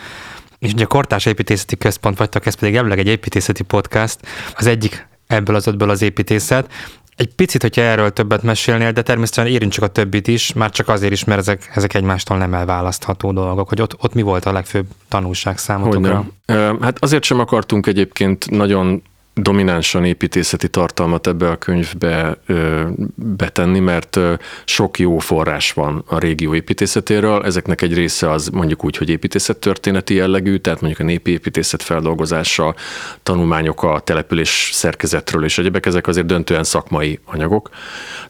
és 0.58 0.72
ugye 0.72 0.84
a 0.84 0.86
Kortás 0.86 1.26
Építészeti 1.26 1.76
Központ 1.76 2.18
vagytok, 2.18 2.46
ez 2.46 2.54
pedig 2.54 2.76
ebből 2.76 2.92
egy 2.92 3.06
építészeti 3.06 3.62
podcast, 3.62 4.18
az 4.56 4.66
egyik 4.66 5.06
ebből 5.26 5.54
az 5.54 5.66
ötből 5.66 5.90
az 5.90 6.02
építészet, 6.02 6.72
egy 7.16 7.34
picit, 7.34 7.62
hogyha 7.62 7.82
erről 7.82 8.12
többet 8.12 8.42
mesélnél, 8.42 8.92
de 8.92 9.02
természetesen 9.02 9.50
érintsük 9.50 9.82
a 9.82 9.86
többit 9.86 10.28
is, 10.28 10.52
már 10.52 10.70
csak 10.70 10.88
azért 10.88 11.12
is, 11.12 11.24
mert 11.24 11.40
ezek, 11.40 11.70
ezek 11.74 11.94
egymástól 11.94 12.36
nem 12.36 12.54
elválasztható 12.54 13.32
dolgok, 13.32 13.68
hogy 13.68 13.80
ott, 13.80 14.02
ott 14.02 14.14
mi 14.14 14.22
volt 14.22 14.44
a 14.44 14.52
legfőbb 14.52 14.86
tanulság 15.08 15.58
számotokra? 15.58 16.24
Hogyne. 16.46 16.76
Hát 16.80 17.02
azért 17.02 17.24
sem 17.24 17.38
akartunk 17.38 17.86
egyébként 17.86 18.50
nagyon 18.50 19.02
dominánsan 19.40 20.04
építészeti 20.04 20.68
tartalmat 20.68 21.26
ebbe 21.26 21.50
a 21.50 21.56
könyvbe 21.56 22.36
ö, 22.46 22.82
betenni, 23.14 23.78
mert 23.78 24.16
ö, 24.16 24.34
sok 24.64 24.98
jó 24.98 25.18
forrás 25.18 25.72
van 25.72 26.04
a 26.06 26.18
régió 26.18 26.54
építészetéről. 26.54 27.44
Ezeknek 27.44 27.82
egy 27.82 27.94
része 27.94 28.30
az 28.30 28.48
mondjuk 28.48 28.84
úgy, 28.84 28.96
hogy 28.96 29.08
építészettörténeti 29.08 30.14
jellegű, 30.14 30.56
tehát 30.56 30.80
mondjuk 30.80 31.02
a 31.02 31.10
népi 31.10 31.30
építészet 31.30 31.82
feldolgozása, 31.82 32.74
tanulmányok 33.22 33.82
a 33.82 34.00
település 34.00 34.70
szerkezetről 34.72 35.44
és 35.44 35.58
egyebek, 35.58 35.86
ezek 35.86 36.06
azért 36.06 36.26
döntően 36.26 36.64
szakmai 36.64 37.20
anyagok. 37.24 37.70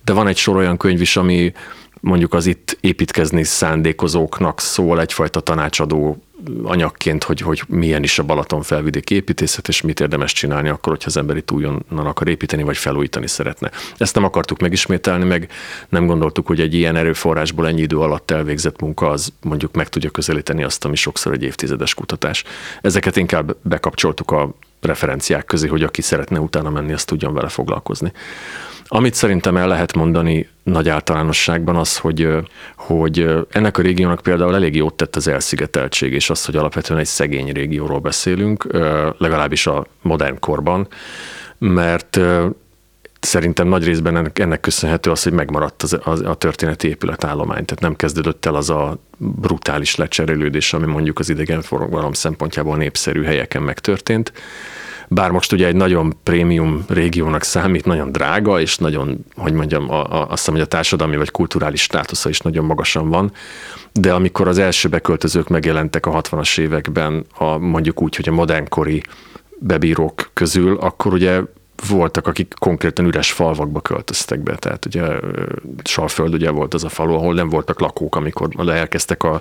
De 0.05 0.13
van 0.13 0.27
egy 0.27 0.37
sor 0.37 0.57
olyan 0.57 0.77
könyv 0.77 1.01
is, 1.01 1.17
ami 1.17 1.53
mondjuk 2.07 2.35
az 2.35 2.47
itt 2.47 2.79
építkezni 2.81 3.45
szándékozóknak 3.45 4.61
szól 4.61 5.01
egyfajta 5.01 5.41
tanácsadó 5.41 6.23
anyagként, 6.63 7.25
hogy, 7.25 7.41
hogy 7.41 7.63
milyen 7.69 8.03
is 8.03 8.19
a 8.19 8.23
Balaton 8.23 8.63
felvidéki 8.63 9.15
építészet, 9.15 9.69
és 9.69 9.81
mit 9.81 10.01
érdemes 10.01 10.33
csinálni 10.33 10.69
akkor, 10.69 10.93
hogyha 10.93 11.09
az 11.09 11.17
ember 11.17 11.37
itt 11.37 11.51
újonnan 11.51 12.07
akar 12.07 12.29
építeni, 12.29 12.63
vagy 12.63 12.77
felújítani 12.77 13.29
szeretne. 13.29 13.71
Ezt 13.97 14.15
nem 14.15 14.25
akartuk 14.25 14.61
megismételni, 14.61 15.25
meg 15.25 15.51
nem 15.89 16.07
gondoltuk, 16.07 16.47
hogy 16.47 16.61
egy 16.61 16.75
ilyen 16.75 16.97
erőforrásból 16.97 17.67
ennyi 17.67 17.81
idő 17.81 17.99
alatt 17.99 18.31
elvégzett 18.31 18.81
munka 18.81 19.09
az 19.09 19.33
mondjuk 19.43 19.75
meg 19.75 19.89
tudja 19.89 20.11
közelíteni 20.11 20.63
azt, 20.63 20.85
ami 20.85 20.97
sokszor 20.97 21.33
egy 21.33 21.43
évtizedes 21.43 21.95
kutatás. 21.95 22.45
Ezeket 22.81 23.17
inkább 23.17 23.57
bekapcsoltuk 23.63 24.31
a 24.31 24.55
referenciák 24.81 25.45
közé, 25.45 25.67
hogy 25.67 25.83
aki 25.83 26.03
szeretne 26.03 26.41
utána 26.41 26.71
menni, 26.71 26.93
azt 26.93 27.07
tudjon 27.07 27.35
vele 27.35 27.49
foglalkozni. 27.49 28.13
Amit 28.89 29.15
szerintem 29.15 29.57
el 29.57 29.69
lehet 29.69 29.95
mondani 29.95 30.49
nagy 30.63 30.89
általánosságban 30.89 31.77
az, 31.77 31.97
hogy, 31.97 32.29
hogy 32.77 33.29
ennek 33.51 33.79
a 33.79 33.83
régiónak 33.83 34.21
például 34.21 34.55
elég 34.55 34.77
jót 34.77 34.95
tett 34.95 35.17
az 35.17 35.29
elszigeteltség, 35.29 36.13
és 36.13 36.31
az, 36.31 36.45
hogy 36.45 36.57
alapvetően 36.57 37.01
egy 37.01 37.07
szegény 37.07 37.53
régióról 37.53 37.99
beszélünk, 37.99 38.67
legalábbis 39.19 39.67
a 39.67 39.87
modern 40.03 40.39
korban, 40.41 40.89
mert 41.59 42.21
szerintem 43.21 43.69
nagy 43.69 43.85
részben 43.85 44.33
ennek 44.35 44.61
köszönhető 44.61 45.11
az, 45.11 45.23
hogy 45.23 45.33
megmaradt 45.33 45.83
az, 45.83 45.99
az, 46.03 46.21
a 46.21 46.35
történeti 46.35 46.89
épületállomány. 46.89 47.65
Tehát 47.65 47.83
nem 47.83 47.97
kezdődött 47.97 48.47
el 48.47 48.55
az 48.55 48.71
a 48.71 48.99
brutális 49.19 49.97
lecserélődés, 49.97 50.73
ami 50.73 50.87
mondjuk 50.87 51.19
az 51.19 51.29
idegenforgalom 51.29 52.13
szempontjából 52.13 52.77
népszerű 52.77 53.23
helyeken 53.23 53.63
megtörtént 53.63 54.33
bár 55.09 55.31
most 55.31 55.53
ugye 55.53 55.67
egy 55.67 55.77
nagyon 55.77 56.17
prémium 56.23 56.85
régiónak 56.89 57.43
számít, 57.43 57.85
nagyon 57.85 58.13
drága, 58.13 58.61
és 58.61 58.77
nagyon, 58.77 59.25
hogy 59.35 59.53
mondjam, 59.53 59.91
a, 59.91 60.05
a, 60.05 60.21
azt 60.21 60.39
hiszem, 60.39 60.55
hogy 60.55 60.63
a 60.63 60.67
társadalmi 60.67 61.17
vagy 61.17 61.31
kulturális 61.31 61.83
státusza 61.83 62.29
is 62.29 62.41
nagyon 62.41 62.65
magasan 62.65 63.09
van, 63.09 63.33
de 63.93 64.13
amikor 64.13 64.49
az 64.49 64.59
első 64.59 64.89
beköltözők 64.89 65.49
megjelentek 65.49 66.07
a 66.07 66.21
60-as 66.21 66.59
években, 66.59 67.25
a, 67.39 67.59
mondjuk 67.59 68.03
úgy, 68.03 68.17
hogy 68.17 68.29
a 68.29 68.33
modernkori 68.33 69.03
bebírók 69.59 70.31
közül, 70.33 70.77
akkor 70.77 71.13
ugye 71.13 71.41
voltak, 71.89 72.27
akik 72.27 72.55
konkrétan 72.59 73.05
üres 73.05 73.33
falvakba 73.33 73.81
költöztek 73.81 74.41
be. 74.41 74.57
Tehát 74.57 74.85
ugye 74.85 75.03
Salföld 75.85 76.35
ugye 76.35 76.51
volt 76.51 76.75
az 76.75 76.85
a 76.85 76.89
falu, 76.89 77.15
ahol 77.15 77.35
nem 77.35 77.49
voltak 77.49 77.81
lakók, 77.81 78.17
amikor 78.17 78.49
elkezdtek 78.69 79.23
a 79.23 79.41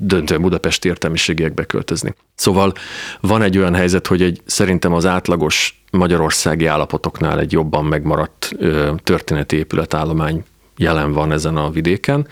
döntően 0.00 0.40
budapesti 0.40 0.88
értelmiségiek 0.88 1.54
beköltözni. 1.54 2.14
Szóval 2.34 2.72
van 3.20 3.42
egy 3.42 3.58
olyan 3.58 3.74
helyzet, 3.74 4.06
hogy 4.06 4.22
egy 4.22 4.40
szerintem 4.44 4.92
az 4.92 5.06
átlagos 5.06 5.82
magyarországi 5.90 6.66
állapotoknál 6.66 7.38
egy 7.38 7.52
jobban 7.52 7.84
megmaradt 7.84 8.56
történeti 9.02 9.56
épületállomány 9.56 10.44
jelen 10.76 11.12
van 11.12 11.32
ezen 11.32 11.56
a 11.56 11.70
vidéken. 11.70 12.28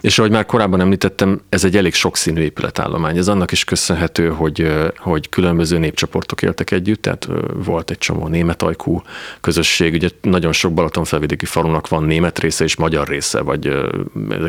És 0.00 0.18
ahogy 0.18 0.30
már 0.30 0.46
korábban 0.46 0.80
említettem, 0.80 1.40
ez 1.48 1.64
egy 1.64 1.76
elég 1.76 1.94
sokszínű 1.94 2.40
épületállomány. 2.40 3.16
Ez 3.16 3.28
annak 3.28 3.52
is 3.52 3.64
köszönhető, 3.64 4.28
hogy, 4.28 4.72
hogy 4.96 5.28
különböző 5.28 5.78
népcsoportok 5.78 6.42
éltek 6.42 6.70
együtt, 6.70 7.02
tehát 7.02 7.28
volt 7.54 7.90
egy 7.90 7.98
csomó 7.98 8.26
német 8.26 8.62
ajkú 8.62 9.02
közösség, 9.40 9.94
ugye 9.94 10.08
nagyon 10.20 10.52
sok 10.52 10.72
Balatonfelvidéki 10.72 11.44
falunak 11.44 11.88
van 11.88 12.04
német 12.04 12.38
része 12.38 12.64
és 12.64 12.76
magyar 12.76 13.08
része, 13.08 13.40
vagy 13.40 13.72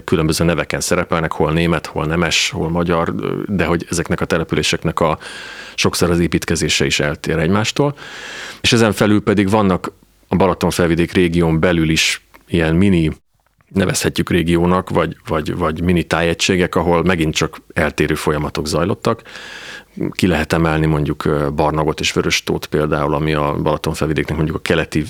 különböző 0.04 0.44
neveken 0.44 0.80
szerepelnek, 0.80 1.32
hol 1.32 1.52
német, 1.52 1.86
hol 1.86 2.06
nemes, 2.06 2.50
hol 2.50 2.70
magyar, 2.70 3.16
de 3.46 3.66
hogy 3.66 3.86
ezeknek 3.90 4.22
a 4.22 4.26
településeknek 4.26 5.00
a 5.00 5.18
sokszor 5.76 6.10
az 6.10 6.20
építkezése 6.20 6.86
is 6.86 7.00
eltér 7.00 7.38
egymástól. 7.38 7.96
És 8.62 8.74
ezen 8.74 8.92
felül 8.92 9.22
pedig 9.22 9.50
vannak 9.50 9.92
a 10.28 10.36
Balatonfelvidék 10.36 11.12
régión 11.12 11.60
belül 11.60 11.90
is 11.90 12.26
ilyen 12.48 12.76
mini 12.76 13.12
nevezhetjük 13.74 14.30
régiónak, 14.30 14.90
vagy, 14.90 15.16
vagy, 15.28 15.56
vagy 15.56 15.82
mini 15.84 16.04
tájegységek, 16.04 16.76
ahol 16.76 17.04
megint 17.04 17.36
csak 17.36 17.58
eltérő 17.74 18.16
folyamatok 18.16 18.68
zajlottak. 18.68 19.22
Ki 20.10 20.28
lehet 20.28 20.54
emelni 20.54 20.86
mondjuk 20.86 21.30
Barnagot 21.56 22.00
és 22.00 22.12
Vöröstót 22.12 22.66
például, 22.66 23.14
ami 23.14 23.34
a 23.34 23.56
Balatonfelvidéknek 23.62 24.36
mondjuk 24.36 24.58
a 24.58 24.62
keleti 24.62 25.06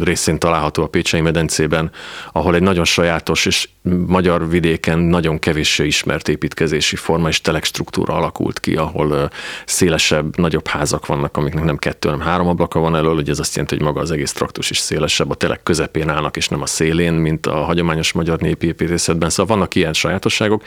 részén 0.00 0.38
található 0.38 0.82
a 0.82 0.86
Pécsei 0.86 1.20
medencében, 1.20 1.90
ahol 2.32 2.54
egy 2.54 2.62
nagyon 2.62 2.84
sajátos 2.84 3.46
és 3.46 3.68
magyar 4.06 4.48
vidéken 4.48 4.98
nagyon 4.98 5.38
kevéssé 5.38 5.86
ismert 5.86 6.28
építkezési 6.28 6.96
forma 6.96 7.28
és 7.28 7.40
telekstruktúra 7.40 8.14
alakult 8.14 8.60
ki, 8.60 8.76
ahol 8.76 9.30
szélesebb, 9.66 10.36
nagyobb 10.36 10.66
házak 10.66 11.06
vannak, 11.06 11.36
amiknek 11.36 11.64
nem 11.64 11.76
kettő, 11.76 12.08
hanem 12.08 12.26
három 12.26 12.48
ablaka 12.48 12.80
van 12.80 12.96
elől, 12.96 13.14
ugye 13.14 13.30
ez 13.30 13.38
azt 13.38 13.54
jelenti, 13.54 13.76
hogy 13.76 13.84
maga 13.84 14.00
az 14.00 14.10
egész 14.10 14.32
traktus 14.32 14.70
is 14.70 14.78
szélesebb, 14.78 15.30
a 15.30 15.34
telek 15.34 15.62
közepén 15.62 16.08
állnak, 16.08 16.36
és 16.36 16.48
nem 16.48 16.62
a 16.62 16.66
szélén, 16.66 17.12
mint 17.12 17.46
a 17.46 17.56
hagyományos 17.56 18.12
magyar 18.12 18.38
népi 18.38 18.66
építészetben. 18.66 19.30
Szóval 19.30 19.56
vannak 19.56 19.74
ilyen 19.74 19.92
sajátosságok, 19.92 20.62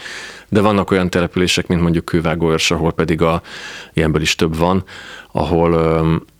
de 0.49 0.61
vannak 0.61 0.91
olyan 0.91 1.09
települések, 1.09 1.67
mint 1.67 1.81
mondjuk 1.81 2.05
Kővágóörs, 2.05 2.71
ahol 2.71 2.91
pedig 2.91 3.21
a, 3.21 3.41
ilyenből 3.93 4.21
is 4.21 4.35
több 4.35 4.57
van, 4.57 4.83
ahol 5.31 5.73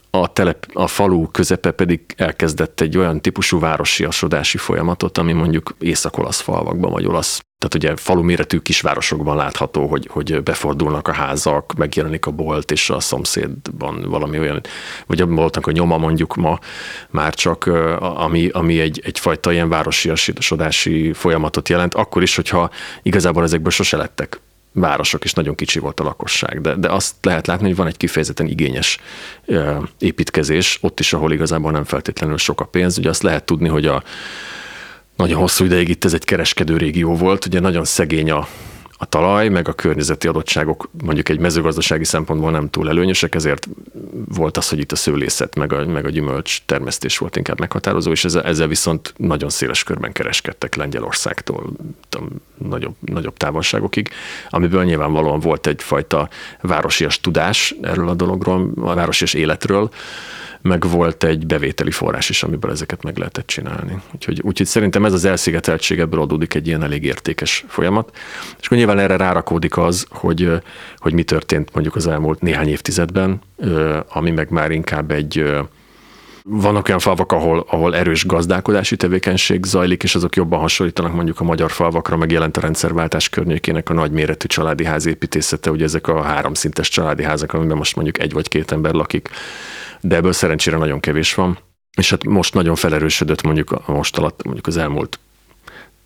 a, 0.10 0.28
telep, 0.34 0.66
a 0.74 0.88
falu 0.88 1.28
közepe 1.32 1.72
pedig 1.72 2.02
elkezdett 2.18 2.82
egy 2.82 2.98
olyan 2.98 3.22
típusú 3.22 3.60
városiasodási 3.60 4.58
folyamatot, 4.58 5.18
ami 5.18 5.34
mondjuk 5.34 5.76
észak-olasz 5.80 6.40
falvakban, 6.40 6.92
vagy 6.92 7.06
olasz 7.06 7.42
tehát 7.64 7.76
ugye 7.76 8.04
falu 8.04 8.22
méretű 8.22 8.58
kisvárosokban 8.58 9.36
látható, 9.36 9.88
hogy, 9.88 10.08
hogy 10.12 10.44
befordulnak 10.44 11.08
a 11.08 11.12
házak, 11.12 11.74
megjelenik 11.78 12.26
a 12.26 12.32
bolt, 12.32 12.72
és 12.72 12.90
a 12.90 13.00
szomszédban 13.00 14.06
valami 14.10 14.40
olyan, 14.40 14.62
vagy 15.06 15.22
a 15.22 15.26
boltnak 15.26 15.68
a 15.68 15.72
nyoma 15.72 15.98
mondjuk 15.98 16.36
ma 16.36 16.60
már 17.10 17.34
csak, 17.34 17.66
ami, 18.00 18.50
ami 18.50 18.80
egy, 18.80 19.02
egyfajta 19.04 19.52
ilyen 19.52 19.70
városiasodási 19.70 21.14
folyamatot 21.14 21.70
jelent, 21.70 21.94
akkor 21.94 22.22
is, 22.22 22.36
hogyha 22.36 22.70
igazából 23.02 23.44
ezekből 23.44 23.72
sose 23.72 23.98
lettek 23.98 24.40
városok, 24.74 25.24
és 25.24 25.34
nagyon 25.34 25.56
kicsi 25.56 25.80
volt 25.80 26.00
a 26.00 26.04
lakosság. 26.04 26.62
De, 26.62 26.76
de 26.76 26.90
azt 26.90 27.16
lehet 27.22 27.48
látni, 27.48 27.66
hogy 27.66 27.76
van 27.76 27.88
egy 27.88 27.98
kifejezetten 27.98 28.48
igényes 28.48 29.00
építkezés, 29.98 30.78
ott 30.82 31.00
is, 31.00 31.14
ahol 31.14 31.32
igazából 31.32 31.72
nem 31.72 31.84
feltétlenül 31.84 32.38
sok 32.38 32.62
a 32.62 32.66
pénz. 32.66 32.98
Ugye 32.98 33.10
azt 33.10 33.24
lehet 33.24 33.44
tudni, 33.44 33.68
hogy 33.68 33.86
a 33.86 34.04
nagyon 35.16 35.40
hosszú 35.40 35.66
ideig 35.66 35.90
itt 35.90 36.06
ez 36.06 36.14
egy 36.14 36.24
kereskedő 36.24 36.78
régió 36.78 37.16
volt, 37.16 37.46
ugye 37.46 37.60
nagyon 37.60 37.86
szegény 37.86 38.32
a, 38.32 38.48
a 39.04 39.06
talaj, 39.06 39.48
meg 39.50 39.68
a 39.68 39.74
környezeti 39.74 40.28
adottságok 40.28 40.90
mondjuk 41.04 41.30
egy 41.30 41.40
mezőgazdasági 41.40 42.04
szempontból 42.04 42.52
nem 42.52 42.70
túl 42.70 42.90
előnyösek, 42.90 43.36
ezért 43.36 43.68
volt 44.36 44.58
az, 44.58 44.70
hogy 44.70 44.80
itt 44.80 44.92
a 44.92 44.96
szőlészet, 44.96 45.56
meg 45.56 45.74
a, 45.74 45.86
meg 45.86 46.06
a 46.06 46.10
gyümölcs 46.10 46.62
termesztés 46.66 47.18
volt 47.18 47.36
inkább 47.36 47.60
meghatározó, 47.60 48.12
és 48.12 48.26
ezzel, 48.26 48.44
ezzel 48.44 48.68
viszont 48.68 49.14
nagyon 49.18 49.50
széles 49.50 49.84
körben 49.84 50.12
kereskedtek 50.12 50.76
Lengyelországtól 50.76 51.72
tudom, 52.10 52.30
nagyobb, 52.58 52.96
nagyobb 53.00 53.38
távolságokig, 53.38 54.10
amiből 54.50 54.84
nyilvánvalóan 54.84 55.40
volt 55.40 55.68
egyfajta 55.68 56.30
városias 56.62 57.20
tudás 57.20 57.76
erről 57.82 58.10
a 58.10 58.14
dologról, 58.14 58.72
a 58.76 58.94
városias 58.94 59.34
életről, 59.34 59.90
meg 60.64 60.90
volt 60.90 61.24
egy 61.24 61.46
bevételi 61.46 61.92
forrás 61.92 62.30
is, 62.30 62.44
amiből 62.44 62.72
ezeket 62.72 63.04
meg 63.04 63.18
lehetett 63.18 63.48
csinálni. 63.48 64.02
Úgyhogy, 64.14 64.42
úgyhogy 64.44 64.68
szerintem 64.68 65.06
ez 65.06 65.14
az 65.14 65.26
elszigeteltség 65.26 66.00
ebből 66.00 66.22
adódik 66.22 66.54
egy 66.54 66.68
ilyen 66.68 66.84
elég 66.84 67.04
értékes 67.04 67.66
folyamat. 67.68 68.18
És 68.60 68.66
akkor 68.66 68.78
nyilván 68.78 69.00
erre 69.00 69.16
rárakódik 69.16 69.78
az, 69.78 70.06
hogy, 70.10 70.52
hogy 70.98 71.14
mi 71.14 71.24
történt 71.24 71.74
mondjuk 71.74 71.96
az 71.96 72.08
elmúlt 72.08 72.42
néhány 72.42 72.68
évtizedben, 72.68 73.42
ami 74.08 74.32
meg 74.32 74.50
már 74.50 74.72
inkább 74.72 75.12
egy 75.12 75.46
vannak 76.44 76.88
olyan 76.88 77.00
falvak, 77.00 77.32
ahol, 77.32 77.66
ahol 77.70 77.96
erős 77.96 78.26
gazdálkodási 78.26 78.96
tevékenység 78.96 79.66
zajlik, 79.66 80.04
és 80.04 80.16
azok 80.16 80.36
jobban 80.36 80.60
hasonlítanak 80.60 81.14
mondjuk 81.14 81.40
a 81.40 81.44
magyar 81.44 81.72
falvakra, 81.72 82.18
megjelent 82.18 82.58
a 82.58 82.62
rendszerváltás 82.62 83.30
környékének 83.30 83.90
a 83.90 83.94
nagyméretű 83.94 84.48
családi 84.48 84.86
ház 84.86 85.06
építészete, 85.06 85.72
ugye 85.72 85.84
ezek 85.84 86.08
a 86.08 86.22
háromszintes 86.22 86.90
családi 86.90 87.24
házak, 87.24 87.54
amiben 87.54 87.78
most 87.78 87.96
mondjuk 87.96 88.20
egy 88.20 88.34
vagy 88.34 88.48
két 88.48 88.72
ember 88.72 88.94
lakik 88.94 89.30
de 90.04 90.16
ebből 90.16 90.34
szerencsére 90.34 90.78
nagyon 90.78 91.00
kevés 91.00 91.34
van. 91.34 91.58
És 91.98 92.10
hát 92.10 92.24
most 92.24 92.54
nagyon 92.54 92.76
felerősödött 92.76 93.42
mondjuk 93.42 93.88
most 93.88 94.18
alatt, 94.18 94.44
mondjuk 94.44 94.68
az 94.68 94.78
elmúlt 94.78 95.20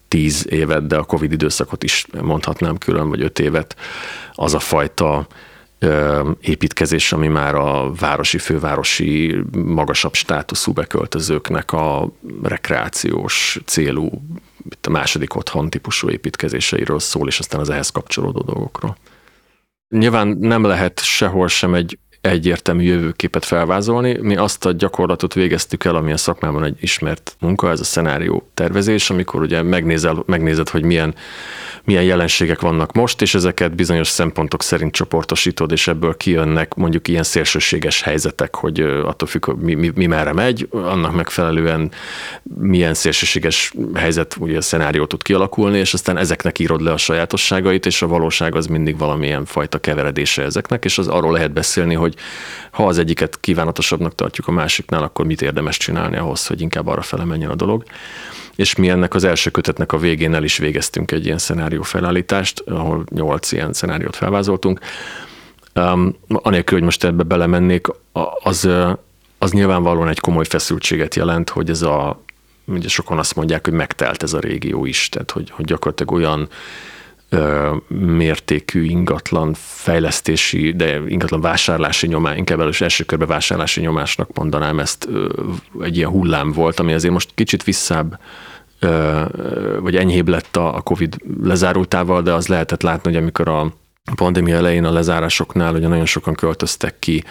tíz 0.07 0.45
évet, 0.49 0.87
de 0.87 0.97
a 0.97 1.03
Covid 1.03 1.31
időszakot 1.31 1.83
is 1.83 2.05
mondhatnám 2.21 2.77
külön, 2.77 3.09
vagy 3.09 3.21
öt 3.21 3.39
évet, 3.39 3.75
az 4.33 4.53
a 4.53 4.59
fajta 4.59 5.27
építkezés, 6.41 7.11
ami 7.11 7.27
már 7.27 7.55
a 7.55 7.93
városi, 7.93 8.37
fővárosi, 8.37 9.41
magasabb 9.51 10.13
státuszú 10.13 10.73
beköltözőknek 10.73 11.71
a 11.71 12.11
rekreációs 12.43 13.59
célú, 13.65 14.09
a 14.81 14.89
második 14.89 15.35
otthon 15.35 15.69
típusú 15.69 16.09
építkezéseiről 16.09 16.99
szól, 16.99 17.27
és 17.27 17.39
aztán 17.39 17.59
az 17.59 17.69
ehhez 17.69 17.89
kapcsolódó 17.89 18.41
dolgokról. 18.41 18.97
Nyilván 19.89 20.27
nem 20.27 20.63
lehet 20.63 21.03
sehol 21.03 21.47
sem 21.47 21.73
egy 21.73 21.99
egyértelmű 22.27 22.83
jövőképet 22.83 23.45
felvázolni. 23.45 24.17
Mi 24.21 24.35
azt 24.35 24.65
a 24.65 24.71
gyakorlatot 24.71 25.33
végeztük 25.33 25.83
el, 25.83 25.95
ami 25.95 26.11
a 26.11 26.17
szakmában 26.17 26.63
egy 26.63 26.77
ismert 26.79 27.35
munka, 27.39 27.69
ez 27.69 27.79
a 27.79 27.83
szenárió 27.83 28.49
tervezés, 28.53 29.09
amikor 29.09 29.41
ugye 29.41 29.61
megnézel, 29.61 30.23
megnézed, 30.25 30.69
hogy 30.69 30.83
milyen, 30.83 31.15
milyen 31.83 32.03
jelenségek 32.03 32.61
vannak 32.61 32.93
most, 32.93 33.21
és 33.21 33.35
ezeket 33.35 33.75
bizonyos 33.75 34.07
szempontok 34.07 34.63
szerint 34.63 34.93
csoportosítod, 34.93 35.71
és 35.71 35.87
ebből 35.87 36.17
kijönnek 36.17 36.73
mondjuk 36.73 37.07
ilyen 37.07 37.23
szélsőséges 37.23 38.01
helyzetek, 38.01 38.55
hogy 38.55 38.79
attól 38.79 39.27
függ, 39.27 39.51
mi, 39.59 39.73
mi, 39.73 39.91
mi 39.95 40.05
merre 40.05 40.33
megy, 40.33 40.67
annak 40.71 41.15
megfelelően 41.15 41.91
milyen 42.59 42.93
szélsőséges 42.93 43.73
helyzet, 43.93 44.35
ugye 44.39 44.57
a 44.57 44.61
szenárió 44.61 45.05
tud 45.05 45.23
kialakulni, 45.23 45.77
és 45.77 45.93
aztán 45.93 46.17
ezeknek 46.17 46.59
írod 46.59 46.81
le 46.81 46.91
a 46.91 46.97
sajátosságait, 46.97 47.85
és 47.85 48.01
a 48.01 48.07
valóság 48.07 48.55
az 48.55 48.65
mindig 48.67 48.97
valamilyen 48.97 49.45
fajta 49.45 49.77
keveredése 49.77 50.43
ezeknek, 50.43 50.85
és 50.85 50.97
az 50.97 51.07
arról 51.07 51.31
lehet 51.31 51.53
beszélni, 51.53 51.93
hogy 51.93 52.15
ha 52.71 52.87
az 52.87 52.97
egyiket 52.97 53.39
kívánatosabbnak 53.39 54.15
tartjuk 54.15 54.47
a 54.47 54.51
másiknál, 54.51 55.03
akkor 55.03 55.25
mit 55.25 55.41
érdemes 55.41 55.77
csinálni 55.77 56.17
ahhoz, 56.17 56.47
hogy 56.47 56.61
inkább 56.61 56.87
arra 56.87 57.01
fele 57.01 57.23
menjen 57.23 57.49
a 57.49 57.55
dolog. 57.55 57.83
És 58.55 58.75
mi 58.75 58.89
ennek 58.89 59.13
az 59.13 59.23
első 59.23 59.49
kötetnek 59.49 59.91
a 59.91 59.97
végén 59.97 60.33
el 60.33 60.43
is 60.43 60.57
végeztünk 60.57 61.11
egy 61.11 61.25
ilyen 61.25 61.37
szenárió 61.37 61.81
felállítást, 61.81 62.59
ahol 62.59 63.03
nyolc 63.09 63.51
ilyen 63.51 63.73
szenáriót 63.73 64.15
felvázoltunk. 64.15 64.79
Um, 65.75 66.15
anélkül, 66.27 66.77
hogy 66.77 66.85
most 66.85 67.03
ebbe 67.03 67.23
belemennék, 67.23 67.87
az, 68.43 68.69
az 69.37 69.51
nyilvánvalóan 69.51 70.07
egy 70.07 70.19
komoly 70.19 70.45
feszültséget 70.45 71.15
jelent, 71.15 71.49
hogy 71.49 71.69
ez 71.69 71.81
a, 71.81 72.21
ugye 72.65 72.87
sokan 72.87 73.17
azt 73.17 73.35
mondják, 73.35 73.65
hogy 73.65 73.73
megtelt 73.73 74.23
ez 74.23 74.33
a 74.33 74.39
régió 74.39 74.85
is, 74.85 75.09
tehát 75.09 75.31
hogy, 75.31 75.49
hogy 75.49 75.65
gyakorlatilag 75.65 76.13
olyan 76.13 76.49
mértékű 77.87 78.83
ingatlan 78.83 79.53
fejlesztési, 79.57 80.71
de 80.71 81.01
ingatlan 81.07 81.41
vásárlási 81.41 82.07
nyomás, 82.07 82.37
inkább 82.37 82.59
először 82.59 82.81
első 82.81 83.03
körbe 83.03 83.25
vásárlási 83.25 83.81
nyomásnak 83.81 84.29
mondanám 84.33 84.79
ezt, 84.79 85.07
egy 85.81 85.97
ilyen 85.97 86.09
hullám 86.09 86.51
volt, 86.51 86.79
ami 86.79 86.93
azért 86.93 87.13
most 87.13 87.31
kicsit 87.35 87.63
visszább 87.63 88.19
vagy 89.79 89.95
enyhébb 89.95 90.27
lett 90.27 90.57
a 90.57 90.81
Covid 90.83 91.15
lezárultával, 91.43 92.21
de 92.21 92.33
az 92.33 92.47
lehetett 92.47 92.81
látni, 92.81 93.11
hogy 93.11 93.21
amikor 93.21 93.47
a 93.47 93.73
pandémia 94.15 94.55
elején 94.55 94.85
a 94.85 94.91
lezárásoknál 94.91 95.73
ugye 95.73 95.87
nagyon 95.87 96.05
sokan 96.05 96.33
költöztek 96.33 96.99
ki 96.99 97.23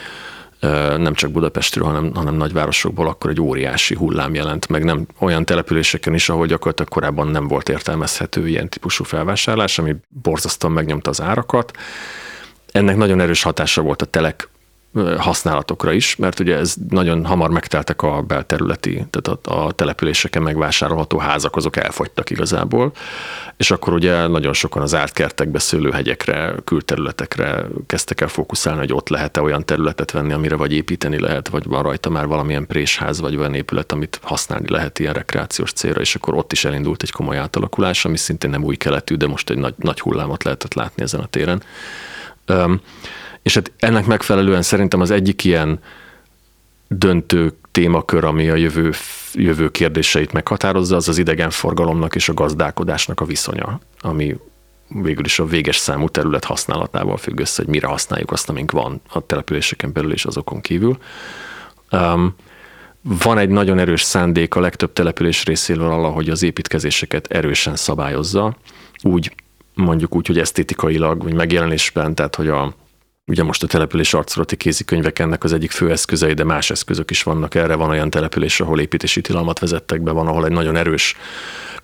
nem 0.97 1.14
csak 1.14 1.31
Budapestről, 1.31 1.85
hanem, 1.85 2.14
hanem 2.14 2.35
nagyvárosokból, 2.35 3.09
akkor 3.09 3.31
egy 3.31 3.40
óriási 3.40 3.95
hullám 3.95 4.35
jelent 4.35 4.69
meg, 4.69 4.85
nem 4.85 5.07
olyan 5.19 5.45
településeken 5.45 6.14
is, 6.14 6.29
ahol 6.29 6.47
gyakorlatilag 6.47 6.90
korábban 6.90 7.29
nem 7.29 7.49
volt 7.49 7.69
értelmezhető 7.69 8.49
ilyen 8.49 8.69
típusú 8.69 9.05
felvásárlás, 9.05 9.79
ami 9.79 9.97
borzasztóan 10.09 10.73
megnyomta 10.73 11.11
az 11.11 11.21
árakat. 11.21 11.77
Ennek 12.73 12.97
nagyon 12.97 13.21
erős 13.21 13.42
hatása 13.42 13.83
volt 13.83 14.03
a 14.03 14.07
telek 14.07 14.49
használatokra 15.19 15.93
is, 15.93 16.17
mert 16.17 16.41
ugye 16.41 16.57
ez 16.57 16.75
nagyon 16.89 17.25
hamar 17.25 17.51
megteltek 17.51 18.03
a 18.03 18.23
belterületi, 18.23 19.07
tehát 19.11 19.47
a, 19.47 19.73
településeken 19.73 20.43
megvásárolható 20.43 21.19
házak, 21.19 21.57
azok 21.57 21.77
elfogytak 21.77 22.31
igazából, 22.31 22.93
és 23.57 23.71
akkor 23.71 23.93
ugye 23.93 24.27
nagyon 24.27 24.53
sokan 24.53 24.83
az 24.83 24.95
ártkertekbe, 24.95 25.59
szőlőhegyekre, 25.59 26.55
külterületekre 26.65 27.67
kezdtek 27.87 28.21
el 28.21 28.29
fókuszálni, 28.29 28.79
hogy 28.79 28.93
ott 28.93 29.09
lehet-e 29.09 29.41
olyan 29.41 29.65
területet 29.65 30.11
venni, 30.11 30.33
amire 30.33 30.57
vagy 30.57 30.73
építeni 30.73 31.21
lehet, 31.21 31.49
vagy 31.49 31.65
van 31.65 31.83
rajta 31.83 32.11
már 32.11 32.27
valamilyen 32.27 32.67
présház, 32.67 33.21
vagy 33.21 33.37
olyan 33.37 33.55
épület, 33.55 33.93
amit 33.93 34.21
használni 34.23 34.71
lehet 34.71 34.99
ilyen 34.99 35.13
rekreációs 35.13 35.73
célra, 35.73 36.01
és 36.01 36.15
akkor 36.15 36.35
ott 36.35 36.53
is 36.53 36.65
elindult 36.65 37.03
egy 37.03 37.11
komoly 37.11 37.39
átalakulás, 37.39 38.05
ami 38.05 38.17
szintén 38.17 38.51
nem 38.51 38.65
új 38.65 38.77
keletű, 38.77 39.15
de 39.15 39.27
most 39.27 39.51
egy 39.51 39.59
nagy, 39.59 39.75
nagy 39.77 40.01
hullámot 40.01 40.45
lehetett 40.45 40.75
látni 40.75 41.03
ezen 41.03 41.21
a 41.21 41.27
téren. 41.27 41.63
Um, 42.49 42.81
és 43.47 43.55
hát 43.55 43.73
ennek 43.79 44.07
megfelelően 44.07 44.63
szerintem 44.63 45.01
az 45.01 45.11
egyik 45.11 45.45
ilyen 45.45 45.81
döntő 46.89 47.53
témakör, 47.71 48.25
ami 48.25 48.49
a 48.49 48.55
jövő, 48.55 48.93
jövő 49.33 49.71
kérdéseit 49.71 50.33
meghatározza, 50.33 50.97
az 50.97 51.09
az 51.09 51.19
idegenforgalomnak 51.19 52.15
és 52.15 52.29
a 52.29 52.35
gazdálkodásnak 52.35 53.21
a 53.21 53.25
viszonya, 53.25 53.81
ami 54.01 54.37
végül 54.89 55.25
is 55.25 55.39
a 55.39 55.45
véges 55.45 55.77
számú 55.77 56.09
terület 56.09 56.45
használatával 56.45 57.17
függ 57.17 57.41
össze, 57.41 57.63
hogy 57.63 57.73
mire 57.73 57.87
használjuk 57.87 58.31
azt, 58.31 58.49
amink 58.49 58.71
van 58.71 59.01
a 59.09 59.27
településeken 59.27 59.93
belül 59.93 60.13
és 60.13 60.25
azokon 60.25 60.61
kívül. 60.61 60.99
Um, 61.91 62.35
van 63.03 63.39
egy 63.39 63.49
nagyon 63.49 63.79
erős 63.79 64.03
szándék 64.03 64.55
a 64.55 64.61
legtöbb 64.61 64.93
település 64.93 65.45
részéről 65.45 65.91
arra, 65.91 66.09
hogy 66.09 66.31
az 66.31 66.43
építkezéseket 66.43 67.27
erősen 67.27 67.77
szabályozza, 67.77 68.57
úgy 69.03 69.35
mondjuk 69.75 70.15
úgy, 70.15 70.27
hogy 70.27 70.39
esztétikailag, 70.39 71.23
vagy 71.23 71.35
megjelenésben, 71.35 72.15
tehát 72.15 72.35
hogy 72.35 72.49
a, 72.49 72.75
Ugye 73.31 73.43
most 73.43 73.62
a 73.62 73.67
település 73.67 74.15
arculati 74.15 74.57
kézikönyvek 74.57 75.19
ennek 75.19 75.45
az 75.45 75.53
egyik 75.53 75.71
fő 75.71 75.91
eszközei, 75.91 76.33
de 76.33 76.45
más 76.45 76.71
eszközök 76.71 77.11
is 77.11 77.23
vannak 77.23 77.55
erre. 77.55 77.75
Van 77.75 77.91
olyan 77.91 78.11
település, 78.11 78.61
ahol 78.61 78.81
építési 78.81 79.21
tilalmat 79.21 79.59
vezettek 79.59 80.03
be, 80.03 80.11
van, 80.11 80.27
ahol 80.27 80.45
egy 80.45 80.53
nagyon 80.53 80.77
erős 80.77 81.17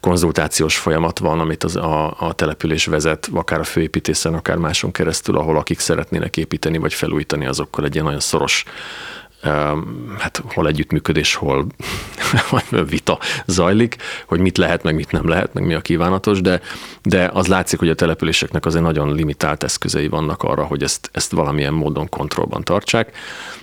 konzultációs 0.00 0.76
folyamat 0.76 1.18
van, 1.18 1.40
amit 1.40 1.64
az, 1.64 1.76
a, 1.76 2.16
a 2.18 2.32
település 2.32 2.86
vezet, 2.86 3.28
akár 3.32 3.60
a 3.60 3.64
főépítészen, 3.64 4.34
akár 4.34 4.56
máson 4.56 4.92
keresztül, 4.92 5.36
ahol 5.36 5.56
akik 5.56 5.78
szeretnének 5.78 6.36
építeni 6.36 6.78
vagy 6.78 6.94
felújítani, 6.94 7.46
azokkal 7.46 7.84
egy 7.84 7.92
ilyen 7.92 8.04
nagyon 8.06 8.20
szoros 8.20 8.64
hát 10.18 10.42
hol 10.54 10.68
együttműködés, 10.68 11.34
hol 11.34 11.66
vita 12.88 13.18
zajlik, 13.46 13.96
hogy 14.26 14.40
mit 14.40 14.58
lehet, 14.58 14.82
meg 14.82 14.94
mit 14.94 15.10
nem 15.10 15.28
lehet, 15.28 15.54
meg 15.54 15.64
mi 15.64 15.74
a 15.74 15.80
kívánatos, 15.80 16.40
de, 16.40 16.60
de 17.02 17.30
az 17.32 17.46
látszik, 17.46 17.78
hogy 17.78 17.88
a 17.88 17.94
településeknek 17.94 18.66
azért 18.66 18.84
nagyon 18.84 19.14
limitált 19.14 19.62
eszközei 19.62 20.08
vannak 20.08 20.42
arra, 20.42 20.64
hogy 20.64 20.82
ezt, 20.82 21.10
ezt 21.12 21.32
valamilyen 21.32 21.72
módon 21.72 22.08
kontrollban 22.08 22.62
tartsák, 22.62 23.16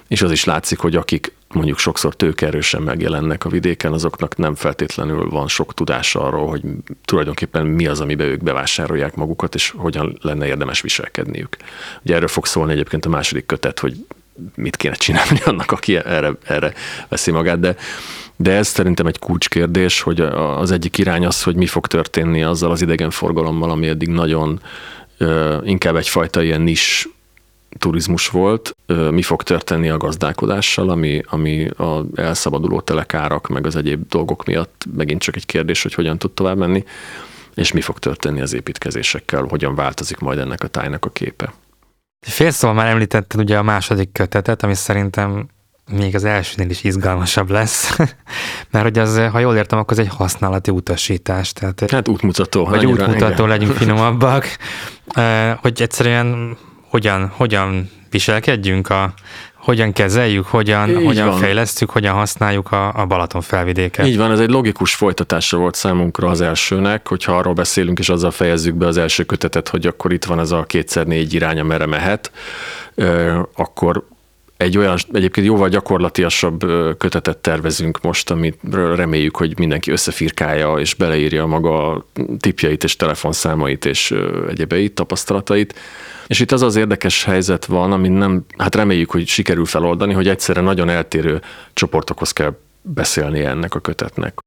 és 0.07 0.21
az 0.21 0.31
is 0.31 0.43
látszik, 0.43 0.79
hogy 0.79 0.95
akik 0.95 1.33
mondjuk 1.53 1.77
sokszor 1.77 2.15
tőkerősen 2.15 2.81
megjelennek 2.81 3.45
a 3.45 3.49
vidéken, 3.49 3.93
azoknak 3.93 4.37
nem 4.37 4.55
feltétlenül 4.55 5.29
van 5.29 5.47
sok 5.47 5.73
tudása 5.73 6.21
arról, 6.21 6.47
hogy 6.47 6.61
tulajdonképpen 7.05 7.65
mi 7.65 7.87
az, 7.87 7.99
amiben 8.01 8.27
ők 8.27 8.43
bevásárolják 8.43 9.15
magukat, 9.15 9.55
és 9.55 9.73
hogyan 9.77 10.17
lenne 10.21 10.47
érdemes 10.47 10.81
viselkedniük. 10.81 11.57
Ugye 12.03 12.15
erről 12.15 12.27
fog 12.27 12.45
szólni 12.45 12.71
egyébként 12.71 13.05
a 13.05 13.09
második 13.09 13.45
kötet, 13.45 13.79
hogy 13.79 14.05
mit 14.55 14.75
kéne 14.75 14.95
csinálni 14.95 15.39
annak, 15.45 15.71
aki 15.71 15.95
erre, 15.95 16.31
erre 16.43 16.73
veszi 17.07 17.31
magát, 17.31 17.59
de, 17.59 17.75
de 18.35 18.51
ez 18.51 18.67
szerintem 18.67 19.05
egy 19.05 19.19
kulcskérdés, 19.19 20.01
hogy 20.01 20.21
az 20.21 20.71
egyik 20.71 20.97
irány 20.97 21.25
az, 21.25 21.43
hogy 21.43 21.55
mi 21.55 21.65
fog 21.65 21.87
történni 21.87 22.43
azzal 22.43 22.71
az 22.71 22.81
idegenforgalommal, 22.81 23.69
ami 23.69 23.87
eddig 23.87 24.07
nagyon 24.07 24.61
inkább 25.63 25.95
egyfajta 25.95 26.43
ilyen 26.43 26.61
nis 26.61 27.09
turizmus 27.77 28.27
volt, 28.27 28.75
mi 29.11 29.21
fog 29.21 29.43
történni 29.43 29.89
a 29.89 29.97
gazdálkodással, 29.97 30.89
ami, 30.89 31.21
ami 31.25 31.67
a 31.67 32.03
elszabaduló 32.15 32.81
telekárak, 32.81 33.47
meg 33.47 33.65
az 33.65 33.75
egyéb 33.75 34.07
dolgok 34.09 34.45
miatt 34.45 34.85
megint 34.95 35.21
csak 35.21 35.35
egy 35.35 35.45
kérdés, 35.45 35.81
hogy 35.81 35.93
hogyan 35.93 36.17
tud 36.17 36.31
tovább 36.31 36.57
menni, 36.57 36.83
és 37.55 37.71
mi 37.71 37.81
fog 37.81 37.99
történni 37.99 38.41
az 38.41 38.53
építkezésekkel, 38.53 39.45
hogyan 39.49 39.75
változik 39.75 40.19
majd 40.19 40.39
ennek 40.39 40.63
a 40.63 40.67
tájnak 40.67 41.05
a 41.05 41.09
képe. 41.09 41.53
Fél 42.19 42.51
szóval 42.51 42.75
már 42.75 42.87
említetted 42.87 43.39
ugye 43.39 43.57
a 43.57 43.63
második 43.63 44.11
kötetet, 44.11 44.63
ami 44.63 44.73
szerintem 44.73 45.47
még 45.91 46.15
az 46.15 46.23
elsőnél 46.23 46.69
is 46.69 46.83
izgalmasabb 46.83 47.49
lesz, 47.49 47.97
mert 48.71 48.85
hogy 48.85 48.99
az, 48.99 49.21
ha 49.31 49.39
jól 49.39 49.55
értem, 49.55 49.79
akkor 49.79 49.99
az 49.99 50.05
egy 50.05 50.15
használati 50.15 50.71
utasítás. 50.71 51.53
Tehát, 51.53 51.91
hát 51.91 52.07
útmutató. 52.07 52.65
Vagy 52.65 52.85
útmutató, 52.85 53.33
igen. 53.33 53.47
legyünk 53.47 53.75
finomabbak, 53.81 54.57
hogy 55.61 55.81
egyszerűen 55.81 56.57
hogyan, 56.89 57.27
hogyan 57.27 57.89
viselkedjünk, 58.09 58.89
a, 58.89 59.13
hogyan 59.69 59.93
kezeljük, 59.93 60.47
hogyan, 60.47 60.89
Így 60.89 61.05
hogyan 61.05 61.27
van. 61.27 61.37
fejlesztjük, 61.37 61.89
hogyan 61.89 62.13
használjuk 62.13 62.71
a, 62.71 62.93
a 62.93 63.05
Balaton 63.05 63.41
felvidéket. 63.41 64.05
Így 64.05 64.17
van, 64.17 64.31
ez 64.31 64.39
egy 64.39 64.49
logikus 64.49 64.95
folytatása 64.95 65.57
volt 65.57 65.75
számunkra 65.75 66.27
az 66.29 66.41
elsőnek, 66.41 67.07
hogyha 67.07 67.37
arról 67.37 67.53
beszélünk, 67.53 67.99
és 67.99 68.09
azzal 68.09 68.31
fejezzük 68.31 68.75
be 68.75 68.87
az 68.87 68.97
első 68.97 69.23
kötetet, 69.23 69.69
hogy 69.69 69.85
akkor 69.87 70.13
itt 70.13 70.25
van 70.25 70.39
ez 70.39 70.51
a 70.51 70.63
kétszer 70.63 71.05
négy 71.05 71.33
irány, 71.33 71.61
merre 71.61 71.85
mehet, 71.85 72.31
akkor 73.55 74.07
egy 74.59 74.77
olyan 74.77 74.97
egyébként 75.11 75.45
jóval 75.45 75.69
gyakorlatiasabb 75.69 76.59
kötetet 76.97 77.37
tervezünk 77.37 78.01
most, 78.01 78.31
amit 78.31 78.59
reméljük, 78.71 79.35
hogy 79.35 79.57
mindenki 79.57 79.91
összefirkálja 79.91 80.73
és 80.73 80.93
beleírja 80.93 81.45
maga 81.45 82.05
tipjait 82.39 82.83
és 82.83 82.95
telefonszámait 82.95 83.85
és 83.85 84.13
egyebeit, 84.49 84.93
tapasztalatait. 84.93 85.79
És 86.27 86.39
itt 86.39 86.51
az 86.51 86.61
az 86.61 86.75
érdekes 86.75 87.23
helyzet 87.23 87.65
van, 87.65 87.91
ami 87.91 88.07
nem, 88.07 88.45
hát 88.57 88.75
reméljük, 88.75 89.11
hogy 89.11 89.27
sikerül 89.27 89.65
feloldani, 89.65 90.13
hogy 90.13 90.27
egyszerre 90.27 90.61
nagyon 90.61 90.89
eltérő 90.89 91.41
csoportokhoz 91.73 92.31
kell 92.31 92.57
beszélni 92.81 93.43
ennek 93.43 93.75
a 93.75 93.79
kötetnek. 93.79 94.37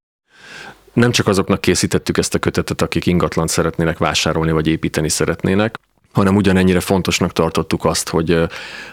Nem 0.93 1.11
csak 1.11 1.27
azoknak 1.27 1.61
készítettük 1.61 2.19
ezt 2.19 2.35
a 2.35 2.39
kötetet, 2.39 2.83
akik 2.83 3.07
ingatlant 3.07 3.49
szeretnének 3.49 3.99
vásárolni 3.99 4.53
vagy 4.53 4.67
építeni 4.67 5.09
szeretnének, 5.09 5.79
hanem 6.13 6.37
ugyanennyire 6.37 6.81
fontosnak 6.81 7.33
tartottuk 7.33 7.85
azt, 7.85 8.09
hogy 8.09 8.31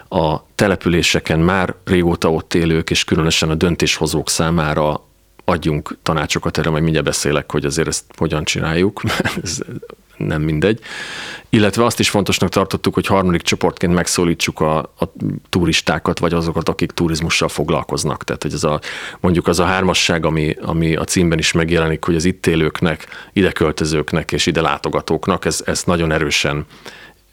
a 0.08 0.46
településeken 0.54 1.38
már 1.38 1.74
régóta 1.84 2.32
ott 2.32 2.54
élők, 2.54 2.90
és 2.90 3.04
különösen 3.04 3.50
a 3.50 3.54
döntéshozók 3.54 4.28
számára 4.28 5.00
adjunk 5.44 5.98
tanácsokat, 6.02 6.58
erre 6.58 6.70
majd 6.70 6.82
mindjárt 6.82 7.06
beszélek, 7.06 7.52
hogy 7.52 7.64
azért 7.64 7.88
ezt 7.88 8.04
hogyan 8.16 8.44
csináljuk, 8.44 9.02
ez 9.42 9.60
nem 10.26 10.42
mindegy. 10.42 10.80
Illetve 11.48 11.84
azt 11.84 12.00
is 12.00 12.10
fontosnak 12.10 12.48
tartottuk, 12.48 12.94
hogy 12.94 13.06
harmadik 13.06 13.42
csoportként 13.42 13.94
megszólítsuk 13.94 14.60
a, 14.60 14.78
a 14.78 15.12
turistákat, 15.48 16.18
vagy 16.18 16.32
azokat, 16.32 16.68
akik 16.68 16.90
turizmussal 16.90 17.48
foglalkoznak. 17.48 18.24
Tehát, 18.24 18.42
hogy 18.42 18.52
ez 18.52 18.64
a, 18.64 18.80
mondjuk 19.20 19.46
az 19.46 19.58
a 19.58 19.64
hármasság, 19.64 20.26
ami, 20.26 20.56
ami 20.60 20.96
a 20.96 21.04
címben 21.04 21.38
is 21.38 21.52
megjelenik, 21.52 22.04
hogy 22.04 22.14
az 22.14 22.24
itt 22.24 22.46
élőknek, 22.46 23.06
ide 23.32 23.52
költözőknek 23.52 24.32
és 24.32 24.46
ide 24.46 24.60
látogatóknak, 24.60 25.44
ez, 25.44 25.62
ez 25.66 25.82
nagyon 25.84 26.12
erősen 26.12 26.66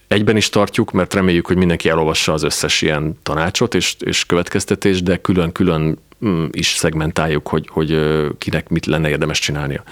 egyben 0.08 0.38
is 0.38 0.50
tartjuk, 0.50 0.91
mert 0.91 1.13
reméljük, 1.13 1.48
hogy 1.48 1.58
mindenki 1.58 1.89
elolvassa 1.89 2.34
az 2.34 2.43
összes 2.43 2.82
ilyen 2.82 3.20
tanácsot 3.24 3.76
és, 3.76 3.96
és 4.00 4.26
következtetést, 4.26 5.04
de 5.04 5.17
külön-külön 5.17 5.98
mm, 6.26 6.46
is 6.52 6.67
szegmentáljuk, 6.67 7.48
hogy, 7.48 7.67
hogy 7.72 8.00
kinek 8.38 8.70
mit 8.70 8.86
lenne 8.86 9.10
érdemes 9.10 9.39
csinálnia. 9.39 9.84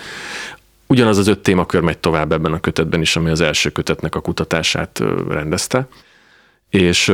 Ugyanaz 0.88 1.18
az 1.18 1.28
öt 1.28 1.40
témakör 1.40 1.82
megy 1.82 1.98
tovább 1.98 2.32
ebben 2.32 2.54
a 2.54 2.60
kötetben 2.60 3.02
is, 3.02 3.16
ami 3.16 3.30
az 3.30 3.42
első 3.42 3.70
kötetnek 3.70 4.16
a 4.16 4.22
kutatását 4.22 5.04
rendezte. 5.30 5.88
És, 6.70 7.14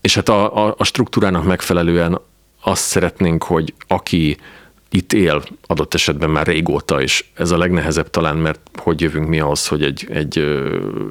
és 0.00 0.14
hát 0.14 0.28
a, 0.28 0.66
a, 0.66 0.74
a 0.78 0.84
struktúrának 0.84 1.44
megfelelően 1.44 2.20
azt 2.60 2.82
szeretnénk, 2.82 3.42
hogy 3.42 3.74
aki 3.86 4.36
itt 4.96 5.12
él 5.12 5.42
adott 5.66 5.94
esetben 5.94 6.30
már 6.30 6.46
régóta, 6.46 7.02
és 7.02 7.24
ez 7.34 7.50
a 7.50 7.58
legnehezebb 7.58 8.10
talán, 8.10 8.36
mert 8.36 8.60
hogy 8.76 9.00
jövünk 9.00 9.28
mi 9.28 9.40
ahhoz, 9.40 9.66
hogy 9.66 9.82
egy, 9.82 10.06
egy 10.10 10.44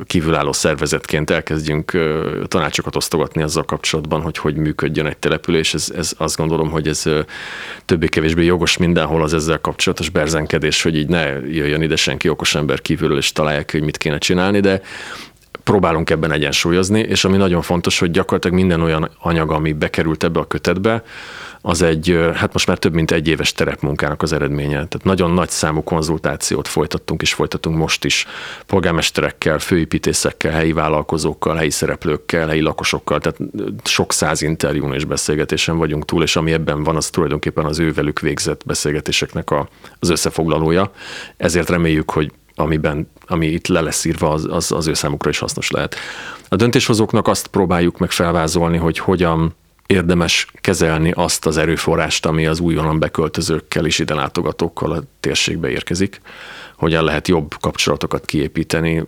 kívülálló 0.04 0.52
szervezetként 0.52 1.30
elkezdjünk 1.30 1.92
tanácsokat 2.48 2.96
osztogatni 2.96 3.42
azzal 3.42 3.64
kapcsolatban, 3.64 4.22
hogy 4.22 4.38
hogy 4.38 4.56
működjön 4.56 5.06
egy 5.06 5.18
település. 5.18 5.74
Ez, 5.74 5.92
ez 5.96 6.14
azt 6.18 6.38
gondolom, 6.38 6.70
hogy 6.70 6.88
ez 6.88 7.04
többé-kevésbé 7.86 8.44
jogos 8.44 8.78
mindenhol 8.78 9.24
az 9.24 9.34
ezzel 9.34 9.60
kapcsolatos 9.60 10.10
berzenkedés, 10.10 10.82
hogy 10.82 10.98
így 10.98 11.08
ne 11.08 11.26
jöjjön 11.40 11.82
ide 11.82 11.96
senki 11.96 12.30
okos 12.30 12.56
ember 12.56 12.82
kívülről, 12.82 13.18
és 13.18 13.32
találják, 13.32 13.72
hogy 13.72 13.84
mit 13.84 13.98
kéne 13.98 14.18
csinálni, 14.18 14.60
de 14.60 14.82
próbálunk 15.66 16.10
ebben 16.10 16.32
egyensúlyozni, 16.32 17.00
és 17.00 17.26
ami 17.26 17.38
nagyon 17.38 17.62
fontos, 17.62 18.00
hogy 18.00 18.12
gyakorlatilag 18.12 18.58
minden 18.58 18.82
olyan 18.82 19.10
anyag, 19.20 19.52
ami 19.52 19.74
bekerült 19.74 20.24
ebbe 20.24 20.40
a 20.40 20.48
kötetbe, 20.48 21.04
az 21.62 21.82
egy, 21.82 22.20
hát 22.34 22.54
most 22.54 22.68
már 22.68 22.78
több 22.78 22.94
mint 22.94 23.12
egy 23.12 23.28
éves 23.28 23.52
terepmunkának 23.52 24.22
az 24.22 24.34
eredménye. 24.34 24.74
Tehát 24.74 25.04
nagyon 25.04 25.32
nagy 25.32 25.50
számú 25.50 25.84
konzultációt 25.84 26.68
folytattunk 26.68 27.22
és 27.22 27.34
folytatunk 27.34 27.78
most 27.78 28.06
is 28.06 28.26
polgármesterekkel, 28.66 29.60
főépítészekkel, 29.60 30.52
helyi 30.52 30.74
vállalkozókkal, 30.74 31.56
helyi 31.56 31.70
szereplőkkel, 31.70 32.48
helyi 32.48 32.62
lakosokkal, 32.62 33.20
tehát 33.20 33.40
sok 33.84 34.14
száz 34.14 34.42
interjún 34.42 34.94
és 34.94 35.06
beszélgetésen 35.06 35.78
vagyunk 35.78 36.06
túl, 36.06 36.24
és 36.24 36.36
ami 36.36 36.52
ebben 36.52 36.84
van, 36.84 36.96
az 36.96 37.10
tulajdonképpen 37.10 37.66
az 37.66 37.80
ővelük 37.80 38.20
végzett 38.20 38.62
beszélgetéseknek 38.66 39.52
a, 39.52 39.68
az 40.00 40.10
összefoglalója. 40.10 40.92
Ezért 41.38 41.70
reméljük, 41.70 42.12
hogy 42.12 42.32
amiben, 42.56 43.10
ami 43.28 43.48
itt 43.48 43.68
le 43.68 43.82
lesz 43.82 44.06
írva, 44.06 44.32
az, 44.32 44.48
az, 44.50 44.72
az 44.72 44.88
ő 44.88 44.94
számukra 44.94 45.30
is 45.30 45.40
hasznos 45.40 45.72
lehet. 45.72 45.96
A 46.50 46.56
döntéshozóknak 46.56 47.28
azt 47.28 47.48
próbáljuk 47.48 47.98
meg 47.98 48.12
felvázolni, 48.12 48.78
hogy 48.78 48.98
hogyan 48.98 49.56
érdemes 49.86 50.48
kezelni 50.62 51.12
azt 51.12 51.46
az 51.46 51.58
erőforrást, 51.58 52.26
ami 52.26 52.46
az 52.46 52.60
újonnan 52.60 53.00
beköltözőkkel 53.00 53.86
és 53.86 54.00
ide 54.00 54.14
látogatókkal 54.14 54.92
a 54.92 55.04
térségbe 55.20 55.70
érkezik 55.70 56.22
hogyan 56.78 57.04
lehet 57.04 57.28
jobb 57.28 57.56
kapcsolatokat 57.60 58.26
kiépíteni. 58.26 59.04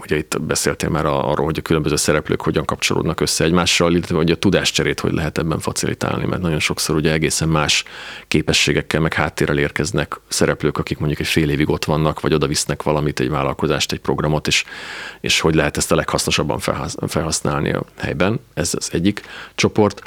Ugye 0.00 0.16
itt 0.16 0.40
beszéltél 0.40 0.88
már 0.88 1.06
arról, 1.06 1.44
hogy 1.44 1.58
a 1.58 1.62
különböző 1.62 1.96
szereplők 1.96 2.42
hogyan 2.42 2.64
kapcsolódnak 2.64 3.20
össze 3.20 3.44
egymással, 3.44 3.92
illetve 3.92 4.16
hogy 4.16 4.30
a 4.30 4.36
tudáscserét 4.36 5.00
hogy 5.00 5.12
lehet 5.12 5.38
ebben 5.38 5.58
facilitálni, 5.58 6.26
mert 6.26 6.42
nagyon 6.42 6.58
sokszor 6.58 6.96
ugye 6.96 7.12
egészen 7.12 7.48
más 7.48 7.84
képességekkel, 8.28 9.00
meg 9.00 9.14
háttérrel 9.14 9.58
érkeznek 9.58 10.20
szereplők, 10.28 10.78
akik 10.78 10.98
mondjuk 10.98 11.20
egy 11.20 11.26
fél 11.26 11.50
évig 11.50 11.68
ott 11.68 11.84
vannak, 11.84 12.20
vagy 12.20 12.34
oda 12.34 12.46
visznek 12.46 12.82
valamit, 12.82 13.20
egy 13.20 13.30
vállalkozást, 13.30 13.92
egy 13.92 14.00
programot, 14.00 14.46
és, 14.46 14.64
és 15.20 15.40
hogy 15.40 15.54
lehet 15.54 15.76
ezt 15.76 15.92
a 15.92 15.94
leghasznosabban 15.94 16.58
felhasználni 17.06 17.72
a 17.72 17.82
helyben. 17.98 18.40
Ez 18.54 18.74
az 18.76 18.88
egyik 18.92 19.22
csoport. 19.54 20.02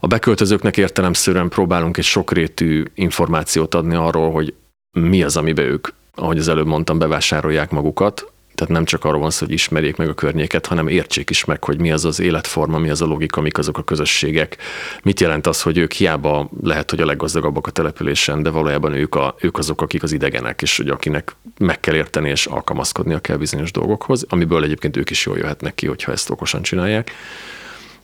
A 0.00 0.06
beköltözőknek 0.06 0.76
értelemszerűen 0.76 1.48
próbálunk 1.48 1.96
egy 1.96 2.04
sokrétű 2.04 2.84
információt 2.94 3.74
adni 3.74 3.94
arról, 3.94 4.32
hogy 4.32 4.54
mi 4.90 5.22
az, 5.22 5.36
amiben 5.36 5.64
ők 5.64 5.88
ahogy 6.14 6.38
az 6.38 6.48
előbb 6.48 6.66
mondtam, 6.66 6.98
bevásárolják 6.98 7.70
magukat, 7.70 8.32
tehát 8.54 8.72
nem 8.72 8.84
csak 8.84 9.04
arról 9.04 9.20
van 9.20 9.30
szó, 9.30 9.44
hogy 9.44 9.54
ismerjék 9.54 9.96
meg 9.96 10.08
a 10.08 10.14
környéket, 10.14 10.66
hanem 10.66 10.88
értsék 10.88 11.30
is 11.30 11.44
meg, 11.44 11.64
hogy 11.64 11.80
mi 11.80 11.92
az 11.92 12.04
az 12.04 12.20
életforma, 12.20 12.78
mi 12.78 12.90
az 12.90 13.02
a 13.02 13.06
logika, 13.06 13.40
mik 13.40 13.58
azok 13.58 13.78
a 13.78 13.82
közösségek. 13.82 14.56
Mit 15.02 15.20
jelent 15.20 15.46
az, 15.46 15.62
hogy 15.62 15.78
ők 15.78 15.92
hiába 15.92 16.48
lehet, 16.62 16.90
hogy 16.90 17.00
a 17.00 17.06
leggazdagabbak 17.06 17.66
a 17.66 17.70
településen, 17.70 18.42
de 18.42 18.50
valójában 18.50 18.92
ők, 18.92 19.14
a, 19.14 19.34
ők 19.40 19.58
azok, 19.58 19.82
akik 19.82 20.02
az 20.02 20.12
idegenek, 20.12 20.62
és 20.62 20.76
hogy 20.76 20.88
akinek 20.88 21.36
meg 21.58 21.80
kell 21.80 21.94
érteni 21.94 22.30
és 22.30 22.46
alkalmazkodnia 22.46 23.18
kell 23.18 23.36
bizonyos 23.36 23.70
dolgokhoz, 23.70 24.26
amiből 24.28 24.64
egyébként 24.64 24.96
ők 24.96 25.10
is 25.10 25.26
jól 25.26 25.38
jöhetnek 25.38 25.74
ki, 25.74 25.86
hogyha 25.86 26.12
ezt 26.12 26.30
okosan 26.30 26.62
csinálják. 26.62 27.10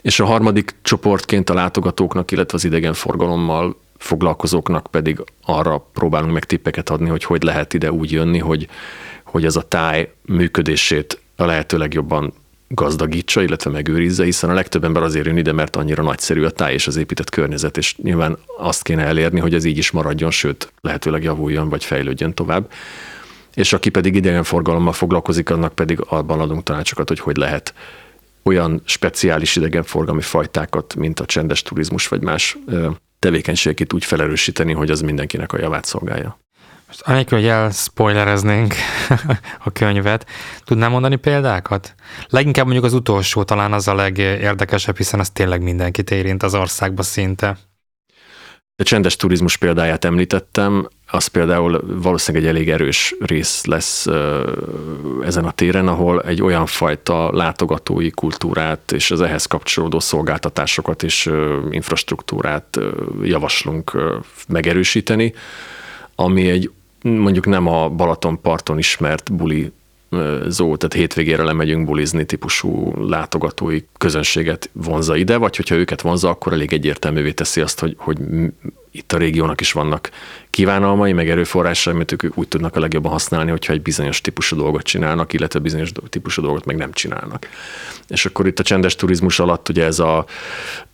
És 0.02 0.20
a 0.20 0.24
harmadik 0.24 0.74
csoportként 0.82 1.50
a 1.50 1.54
látogatóknak, 1.54 2.30
illetve 2.30 2.56
az 2.56 2.64
idegenforgalommal 2.64 3.76
foglalkozóknak 3.98 4.86
pedig 4.90 5.24
arra 5.42 5.78
próbálunk 5.92 6.32
meg 6.32 6.44
tippeket 6.44 6.90
adni, 6.90 7.08
hogy 7.08 7.24
hogy 7.24 7.42
lehet 7.42 7.74
ide 7.74 7.92
úgy 7.92 8.12
jönni, 8.12 8.38
hogy, 8.38 8.68
hogy 9.24 9.44
ez 9.44 9.56
a 9.56 9.62
táj 9.62 10.12
működését 10.22 11.20
a 11.36 11.44
lehető 11.44 11.78
legjobban 11.78 12.32
gazdagítsa, 12.68 13.42
illetve 13.42 13.70
megőrizze, 13.70 14.24
hiszen 14.24 14.50
a 14.50 14.54
legtöbb 14.54 14.84
ember 14.84 15.02
azért 15.02 15.26
jön 15.26 15.36
ide, 15.36 15.52
mert 15.52 15.76
annyira 15.76 16.02
nagyszerű 16.02 16.44
a 16.44 16.50
táj 16.50 16.72
és 16.72 16.86
az 16.86 16.96
épített 16.96 17.30
környezet, 17.30 17.76
és 17.76 17.96
nyilván 17.96 18.38
azt 18.58 18.82
kéne 18.82 19.04
elérni, 19.04 19.40
hogy 19.40 19.54
ez 19.54 19.64
így 19.64 19.78
is 19.78 19.90
maradjon, 19.90 20.30
sőt, 20.30 20.72
lehetőleg 20.80 21.22
javuljon, 21.22 21.68
vagy 21.68 21.84
fejlődjön 21.84 22.34
tovább. 22.34 22.70
És 23.54 23.72
aki 23.72 23.88
pedig 23.88 24.14
idegenforgalommal 24.14 24.92
foglalkozik, 24.92 25.50
annak 25.50 25.74
pedig 25.74 26.00
abban 26.08 26.40
adunk 26.40 26.62
tanácsokat, 26.62 27.08
hogy 27.08 27.20
hogy 27.20 27.36
lehet 27.36 27.74
olyan 28.42 28.82
speciális 28.84 29.56
idegenforgalmi 29.56 30.22
fajtákat, 30.22 30.94
mint 30.94 31.20
a 31.20 31.24
csendes 31.24 31.62
turizmus, 31.62 32.08
vagy 32.08 32.22
más 32.22 32.58
tevékenységét 33.18 33.92
úgy 33.92 34.04
felerősíteni, 34.04 34.72
hogy 34.72 34.90
az 34.90 35.00
mindenkinek 35.00 35.52
a 35.52 35.58
javát 35.58 35.84
szolgálja. 35.84 36.38
Most 36.86 37.00
anélkül, 37.00 37.38
hogy 37.38 37.46
elspoilereznénk 37.46 38.74
a 39.64 39.70
könyvet, 39.72 40.26
tudnám 40.64 40.90
mondani 40.90 41.16
példákat? 41.16 41.94
Leginkább 42.28 42.64
mondjuk 42.64 42.84
az 42.84 42.92
utolsó 42.92 43.42
talán 43.42 43.72
az 43.72 43.88
a 43.88 43.94
legérdekesebb, 43.94 44.96
hiszen 44.96 45.20
az 45.20 45.30
tényleg 45.30 45.62
mindenkit 45.62 46.10
érint 46.10 46.42
az 46.42 46.54
országba 46.54 47.02
szinte. 47.02 47.58
A 48.76 48.82
csendes 48.82 49.16
turizmus 49.16 49.56
példáját 49.56 50.04
említettem, 50.04 50.88
az 51.10 51.26
például 51.26 51.80
valószínűleg 51.86 52.46
egy 52.46 52.54
elég 52.54 52.70
erős 52.70 53.14
rész 53.20 53.64
lesz 53.64 54.06
ezen 55.22 55.44
a 55.44 55.50
téren, 55.50 55.88
ahol 55.88 56.20
egy 56.22 56.42
olyan 56.42 56.66
fajta 56.66 57.32
látogatói 57.32 58.10
kultúrát 58.10 58.92
és 58.92 59.10
az 59.10 59.20
ehhez 59.20 59.46
kapcsolódó 59.46 60.00
szolgáltatásokat 60.00 61.02
és 61.02 61.30
infrastruktúrát 61.70 62.78
javaslunk 63.22 63.96
megerősíteni, 64.48 65.34
ami 66.14 66.50
egy 66.50 66.70
mondjuk 67.02 67.46
nem 67.46 67.66
a 67.66 67.88
Balaton 67.88 68.40
parton 68.40 68.78
ismert 68.78 69.32
buli 69.32 69.72
zó, 70.46 70.76
tehát 70.76 70.94
hétvégére 70.94 71.42
lemegyünk 71.42 71.86
bulizni 71.86 72.24
típusú 72.24 72.92
látogatói 73.08 73.80
közönséget 73.98 74.70
vonza 74.72 75.16
ide, 75.16 75.36
vagy 75.36 75.56
hogyha 75.56 75.74
őket 75.74 76.00
vonza, 76.00 76.28
akkor 76.28 76.52
elég 76.52 76.72
egyértelművé 76.72 77.32
teszi 77.32 77.60
azt, 77.60 77.80
hogy, 77.80 77.94
hogy 77.98 78.18
itt 78.90 79.12
a 79.12 79.18
régiónak 79.18 79.60
is 79.60 79.72
vannak 79.72 80.10
kívánalmai, 80.50 81.12
meg 81.12 81.30
erőforrásai, 81.30 81.94
amit 81.94 82.12
ők 82.12 82.38
úgy 82.38 82.48
tudnak 82.48 82.76
a 82.76 82.80
legjobban 82.80 83.12
használni, 83.12 83.50
hogyha 83.50 83.72
egy 83.72 83.82
bizonyos 83.82 84.20
típusú 84.20 84.56
dolgot 84.56 84.82
csinálnak, 84.82 85.32
illetve 85.32 85.58
bizonyos 85.58 85.92
típusú 86.08 86.42
dolgot 86.42 86.64
meg 86.64 86.76
nem 86.76 86.92
csinálnak. 86.92 87.46
És 88.08 88.26
akkor 88.26 88.46
itt 88.46 88.58
a 88.58 88.62
csendes 88.62 88.94
turizmus 88.94 89.40
alatt 89.40 89.68
ugye 89.68 89.84
ez 89.84 89.98
a 89.98 90.26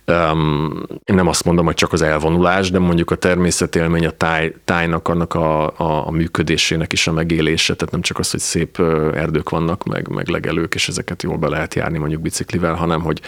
um, 0.07 0.83
én 1.03 1.15
nem 1.15 1.27
azt 1.27 1.45
mondom, 1.45 1.65
hogy 1.65 1.73
csak 1.73 1.93
az 1.93 2.01
elvonulás, 2.01 2.71
de 2.71 2.79
mondjuk 2.79 3.11
a 3.11 3.15
természetélmény, 3.15 4.05
a 4.05 4.11
táj, 4.11 4.53
tájnak, 4.65 5.07
annak 5.07 5.33
a, 5.33 5.77
a, 5.77 6.07
a 6.07 6.11
működésének 6.11 6.93
is 6.93 7.07
a 7.07 7.11
megélése, 7.11 7.75
tehát 7.75 7.91
nem 7.91 8.01
csak 8.01 8.19
az, 8.19 8.31
hogy 8.31 8.39
szép 8.39 8.79
erdők 9.13 9.49
vannak, 9.49 9.83
meg, 9.83 10.07
meg 10.07 10.27
legelők, 10.27 10.75
és 10.75 10.87
ezeket 10.87 11.23
jól 11.23 11.37
be 11.37 11.47
lehet 11.47 11.75
járni 11.75 11.97
mondjuk 11.97 12.21
biciklivel, 12.21 12.73
hanem 12.73 13.01
hogy 13.01 13.21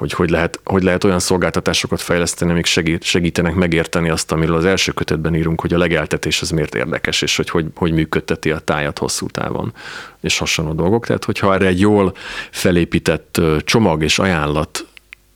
hogy, 0.00 0.12
hogy, 0.12 0.30
lehet, 0.30 0.60
hogy 0.64 0.82
lehet 0.82 1.04
olyan 1.04 1.18
szolgáltatásokat 1.18 2.00
fejleszteni, 2.00 2.50
amik 2.50 2.66
segít, 2.66 3.02
segítenek 3.02 3.54
megérteni 3.54 4.10
azt, 4.10 4.32
amiről 4.32 4.56
az 4.56 4.64
első 4.64 4.92
kötetben 4.92 5.34
írunk, 5.34 5.60
hogy 5.60 5.74
a 5.74 5.78
legeltetés 5.78 6.42
az 6.42 6.50
miért 6.50 6.74
érdekes, 6.74 7.22
és 7.22 7.36
hogy 7.36 7.50
hogy, 7.50 7.66
hogy 7.74 7.92
működteti 7.92 8.50
a 8.50 8.58
tájat 8.58 8.98
hosszú 8.98 9.26
távon, 9.26 9.72
és 10.20 10.38
hasonló 10.38 10.72
dolgok. 10.72 11.06
Tehát, 11.06 11.24
hogyha 11.24 11.54
erre 11.54 11.66
egy 11.66 11.80
jól 11.80 12.12
felépített 12.50 13.40
csomag 13.64 14.02
és 14.02 14.18
ajánlat 14.18 14.86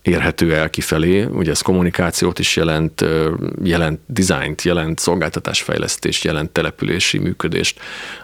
érhető 0.04 0.54
el 0.54 0.70
kifelé. 0.70 1.24
Ugye 1.24 1.50
ez 1.50 1.60
kommunikációt 1.60 2.38
is 2.38 2.56
jelent, 2.56 3.04
jelent 3.62 4.00
dizájnt, 4.06 4.62
jelent 4.62 4.98
szolgáltatásfejlesztést, 4.98 6.24
jelent 6.24 6.50
települési 6.50 7.18
működést, 7.18 7.80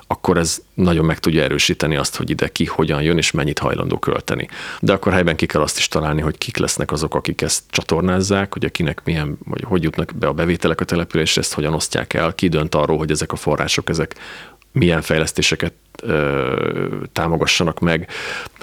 akkor 0.07 0.39
ez 0.39 0.63
nagyon 0.75 1.05
meg 1.05 1.19
tudja 1.19 1.43
erősíteni 1.43 1.97
azt, 1.97 2.17
hogy 2.17 2.31
ide 2.31 2.49
ki 2.49 2.65
hogyan 2.65 3.03
jön 3.03 3.17
és 3.17 3.31
mennyit 3.31 3.59
hajlandó 3.59 3.99
költeni. 3.99 4.49
De 4.81 4.93
akkor 4.93 5.13
helyben 5.13 5.37
ki 5.37 5.47
kell 5.47 5.63
azt 5.63 5.79
is 5.79 5.89
találni, 5.89 6.21
hogy 6.21 6.39
kik 6.39 6.57
lesznek 6.57 6.93
azok, 6.93 7.15
akik 7.15 7.43
ezt 7.43 7.63
csatornázzák, 7.71 8.53
hogy 8.53 8.65
akinek 8.65 9.01
milyen, 9.05 9.39
vagy 9.45 9.65
hogy 9.65 9.83
jutnak 9.83 10.13
be 10.19 10.27
a 10.27 10.33
bevételek 10.33 10.81
a 10.81 10.85
településre, 10.85 11.41
ezt 11.41 11.55
hogyan 11.55 11.75
osztják 11.75 12.15
el, 12.15 12.35
ki 12.35 12.49
dönt 12.49 12.75
arról, 12.75 12.99
hogy 12.99 13.11
ezek 13.11 13.33
a 13.33 13.37
források, 13.37 13.89
ezek 13.89 14.15
milyen 14.73 15.03
fejlesztéseket 15.03 15.73
támogassanak 17.13 17.79
meg. 17.79 18.09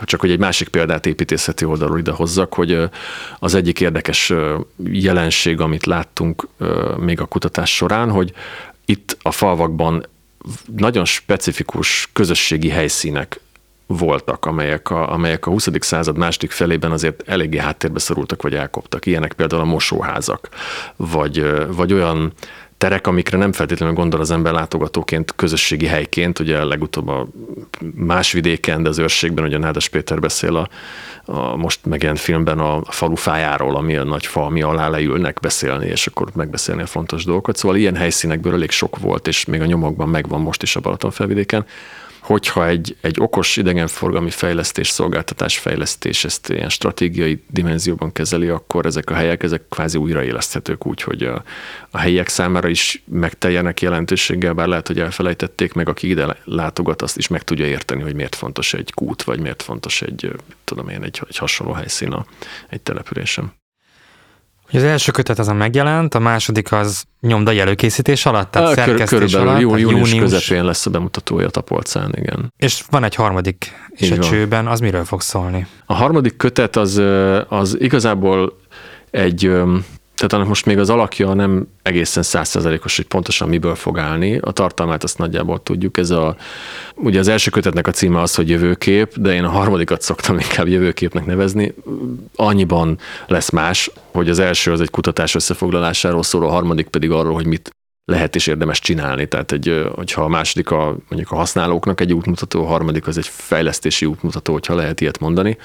Csak 0.04 0.20
hogy 0.20 0.32
egy 0.32 0.40
másik 0.40 0.68
példát 0.68 1.06
építészeti 1.06 1.66
oldalról 1.66 2.00
ide 2.00 2.12
hozzak, 2.12 2.54
hogy 2.54 2.90
az 3.40 3.54
egyik 3.54 3.82
érdekes 3.82 4.34
jelenség, 4.84 5.60
amit 5.60 5.86
láttunk 5.86 6.48
még 6.98 7.22
a 7.22 7.26
kutatás 7.26 7.76
során, 7.76 8.12
hogy 8.12 8.34
itt 8.86 9.18
a 9.22 9.32
falvakban 9.32 10.06
nagyon 10.76 11.06
specifikus 11.06 12.10
közösségi 12.14 12.70
helyszínek 12.70 13.40
voltak, 13.88 14.46
amelyek 14.46 14.90
a, 14.90 15.12
amelyek 15.12 15.46
a 15.46 15.50
20. 15.50 15.68
század 15.80 16.18
második 16.18 16.52
felében 16.52 16.92
azért 16.92 17.24
eléggé 17.26 17.58
háttérbe 17.58 18.00
szorultak, 18.00 18.42
vagy 18.42 18.54
elkoptak. 18.56 19.06
Ilyenek 19.06 19.34
például 19.34 19.62
a 19.62 19.66
mosóházak, 19.66 20.50
vagy, 20.96 21.66
vagy 21.68 21.94
olyan 21.94 22.34
terek, 22.78 23.08
amikre 23.08 23.38
nem 23.38 23.52
feltétlenül 23.52 23.96
gondol 23.96 24.20
az 24.20 24.32
ember 24.32 24.54
látogatóként, 24.54 25.34
közösségi 25.36 25.86
helyként, 25.86 26.40
ugye 26.40 26.64
legutóbb 26.64 27.08
a 27.08 27.28
más 27.96 28.32
vidéken, 28.32 28.84
de 28.84 28.90
az 28.90 28.98
őrségben, 28.98 29.46
ugye 29.46 29.58
Nádas 29.58 29.90
Péter 29.90 30.20
beszél 30.20 30.56
a, 30.56 30.70
a 31.32 31.56
most 31.56 31.86
megjelent 31.86 32.20
filmben 32.20 32.60
a, 32.60 32.76
a 32.76 32.92
falufájáról, 32.92 33.76
ami 33.76 33.96
a 33.96 34.04
nagy 34.04 34.26
fa, 34.26 34.46
ami 34.46 34.62
alá 34.62 34.90
leülnek 34.90 35.40
beszélni, 35.42 35.86
és 35.86 36.08
akkor 36.08 36.28
megbeszélni 36.36 36.82
a 36.82 36.86
fontos 36.86 37.24
dolgokat. 37.24 37.58
Szóval 37.58 37.78
ilyen 37.78 37.96
helyszínekből 37.96 38.54
elég 38.54 38.72
sok 38.72 38.98
volt, 39.00 39.28
és 39.28 39.46
még 39.46 39.62
a 39.62 39.66
nyomokban 39.66 40.10
megvan 40.10 40.42
most 40.42 40.62
is 40.62 40.76
a 40.76 40.80
Balaton 40.80 41.12
felvidéken 41.12 41.66
hogyha 42.28 42.68
egy, 42.68 42.98
egy 43.02 43.16
okos 43.20 43.58
idegenforgalmi 43.58 44.30
fejlesztés, 44.30 44.90
szolgáltatás 44.90 45.58
fejlesztés 45.58 46.24
ezt 46.24 46.50
ilyen 46.50 46.70
stratégiai 46.70 47.44
dimenzióban 47.50 48.12
kezeli, 48.12 48.48
akkor 48.48 48.86
ezek 48.86 49.10
a 49.10 49.14
helyek, 49.14 49.44
ezek 49.44 49.62
kvázi 49.70 49.98
újraéleszthetők 49.98 50.86
úgy, 50.86 51.02
hogy 51.02 51.24
a, 51.24 51.44
a 51.92 51.98
helyiek 51.98 52.28
számára 52.28 52.68
is 52.68 53.04
megteljenek 53.06 53.82
jelentőséggel, 53.82 54.54
bár 54.54 54.68
lehet, 54.68 54.88
hogy 54.88 55.00
elfelejtették, 55.00 55.74
meg 55.74 55.90
aki 55.90 56.10
ide 56.10 56.38
látogat, 56.44 57.02
azt 57.02 57.18
is 57.18 57.28
meg 57.28 57.44
tudja 57.44 57.66
érteni, 57.66 58.02
hogy 58.02 58.16
miért 58.16 58.36
fontos 58.36 58.74
egy 58.74 58.94
kút, 58.94 59.24
vagy 59.24 59.40
miért 59.40 59.62
fontos 59.62 60.02
egy, 60.02 60.32
tudom 60.64 60.90
én, 60.90 61.04
egy, 61.04 61.22
egy 61.28 61.38
hasonló 61.38 61.74
helyszín 61.74 62.12
a, 62.12 62.26
egy 62.70 62.82
településen. 62.82 63.54
Az 64.72 64.84
első 64.84 65.12
kötet 65.12 65.40
azon 65.40 65.56
megjelent, 65.56 66.16
a 66.16 66.20
második 66.20 66.72
az 66.72 67.04
nyomdai 67.22 67.60
előkészítés 67.60 68.26
alatt, 68.26 68.52
tehát 68.52 68.68
Kör, 68.68 68.78
szerkesztés 68.78 69.10
körülbelül 69.10 69.48
alatt. 69.48 69.62
Jó, 69.62 69.76
június, 69.76 70.12
június 70.12 70.32
közepén 70.32 70.64
lesz 70.64 70.86
a 70.86 70.90
bemutatója 70.90 71.48
a 71.48 71.50
Tapolcán, 71.50 72.14
igen. 72.16 72.54
És 72.58 72.84
van 72.90 73.04
egy 73.04 73.16
harmadik 73.16 73.72
is 73.90 74.08
Így 74.08 74.12
a 74.12 74.22
van. 74.22 74.30
csőben, 74.30 74.68
az 74.68 74.80
miről 74.80 75.06
fog 75.06 75.22
szólni? 75.22 75.68
A 75.86 75.94
harmadik 75.94 76.36
kötet 76.36 76.76
az, 76.76 77.02
az 77.48 77.80
igazából 77.80 78.54
egy 79.12 79.52
tehát 80.18 80.34
annak 80.34 80.48
most 80.48 80.66
még 80.66 80.80
az 80.80 80.90
alakja 80.90 81.34
nem 81.34 81.68
egészen 81.82 82.24
százszerzalékos, 82.24 82.96
hogy 82.96 83.06
pontosan 83.06 83.50
miből 83.50 83.76
fog 83.76 83.98
állni. 83.98 84.38
A 84.38 84.52
tartalmát 84.52 85.04
azt 85.04 85.18
nagyjából 85.18 85.64
tudjuk. 85.64 85.98
Ez 85.98 86.10
a, 86.10 86.36
ugye 86.96 87.20
az 87.20 87.28
első 87.28 87.52
kötetnek 87.52 87.88
a 87.88 87.92
címe 87.92 88.22
az, 88.22 88.36
hogy 88.36 88.50
jövőkép, 88.50 89.18
de 89.18 89.34
én 89.34 89.44
a 89.44 89.50
harmadikat 89.50 90.02
szoktam 90.02 90.40
inkább 90.40 90.68
jövőképnek 90.68 91.26
nevezni. 91.26 91.74
Annyiban 92.36 92.98
lesz 93.28 93.50
más, 93.50 93.92
hogy 94.12 94.30
az 94.30 94.40
első 94.40 94.72
az 94.72 94.82
egy 94.82 94.90
kutatás 94.90 95.36
összefoglalásáról 95.36 96.24
szól, 96.24 96.44
a 96.44 96.50
harmadik 96.50 96.88
pedig 96.88 97.12
arról, 97.12 97.34
hogy 97.34 97.48
mit 97.48 97.70
lehet 98.06 98.36
és 98.36 98.48
érdemes 98.48 98.80
csinálni. 98.80 99.28
Tehát, 99.28 99.52
egy, 99.52 99.86
hogyha 99.96 100.24
a 100.24 100.28
második 100.28 100.72
a, 100.72 100.96
mondjuk 101.10 101.32
a 101.32 101.36
használóknak 101.36 102.02
egy 102.02 102.14
útmutató, 102.14 102.64
a 102.64 102.68
harmadik 102.68 103.08
az 103.08 103.18
egy 103.18 103.28
fejlesztési 103.28 104.06
útmutató, 104.06 104.54
hogyha 104.54 104.76
lehet 104.76 105.02
ilyet 105.02 105.20
mondani, 105.20 105.58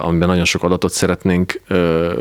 amiben 0.00 0.28
nagyon 0.28 0.44
sok 0.44 0.62
adatot 0.62 0.92
szeretnénk 0.92 1.60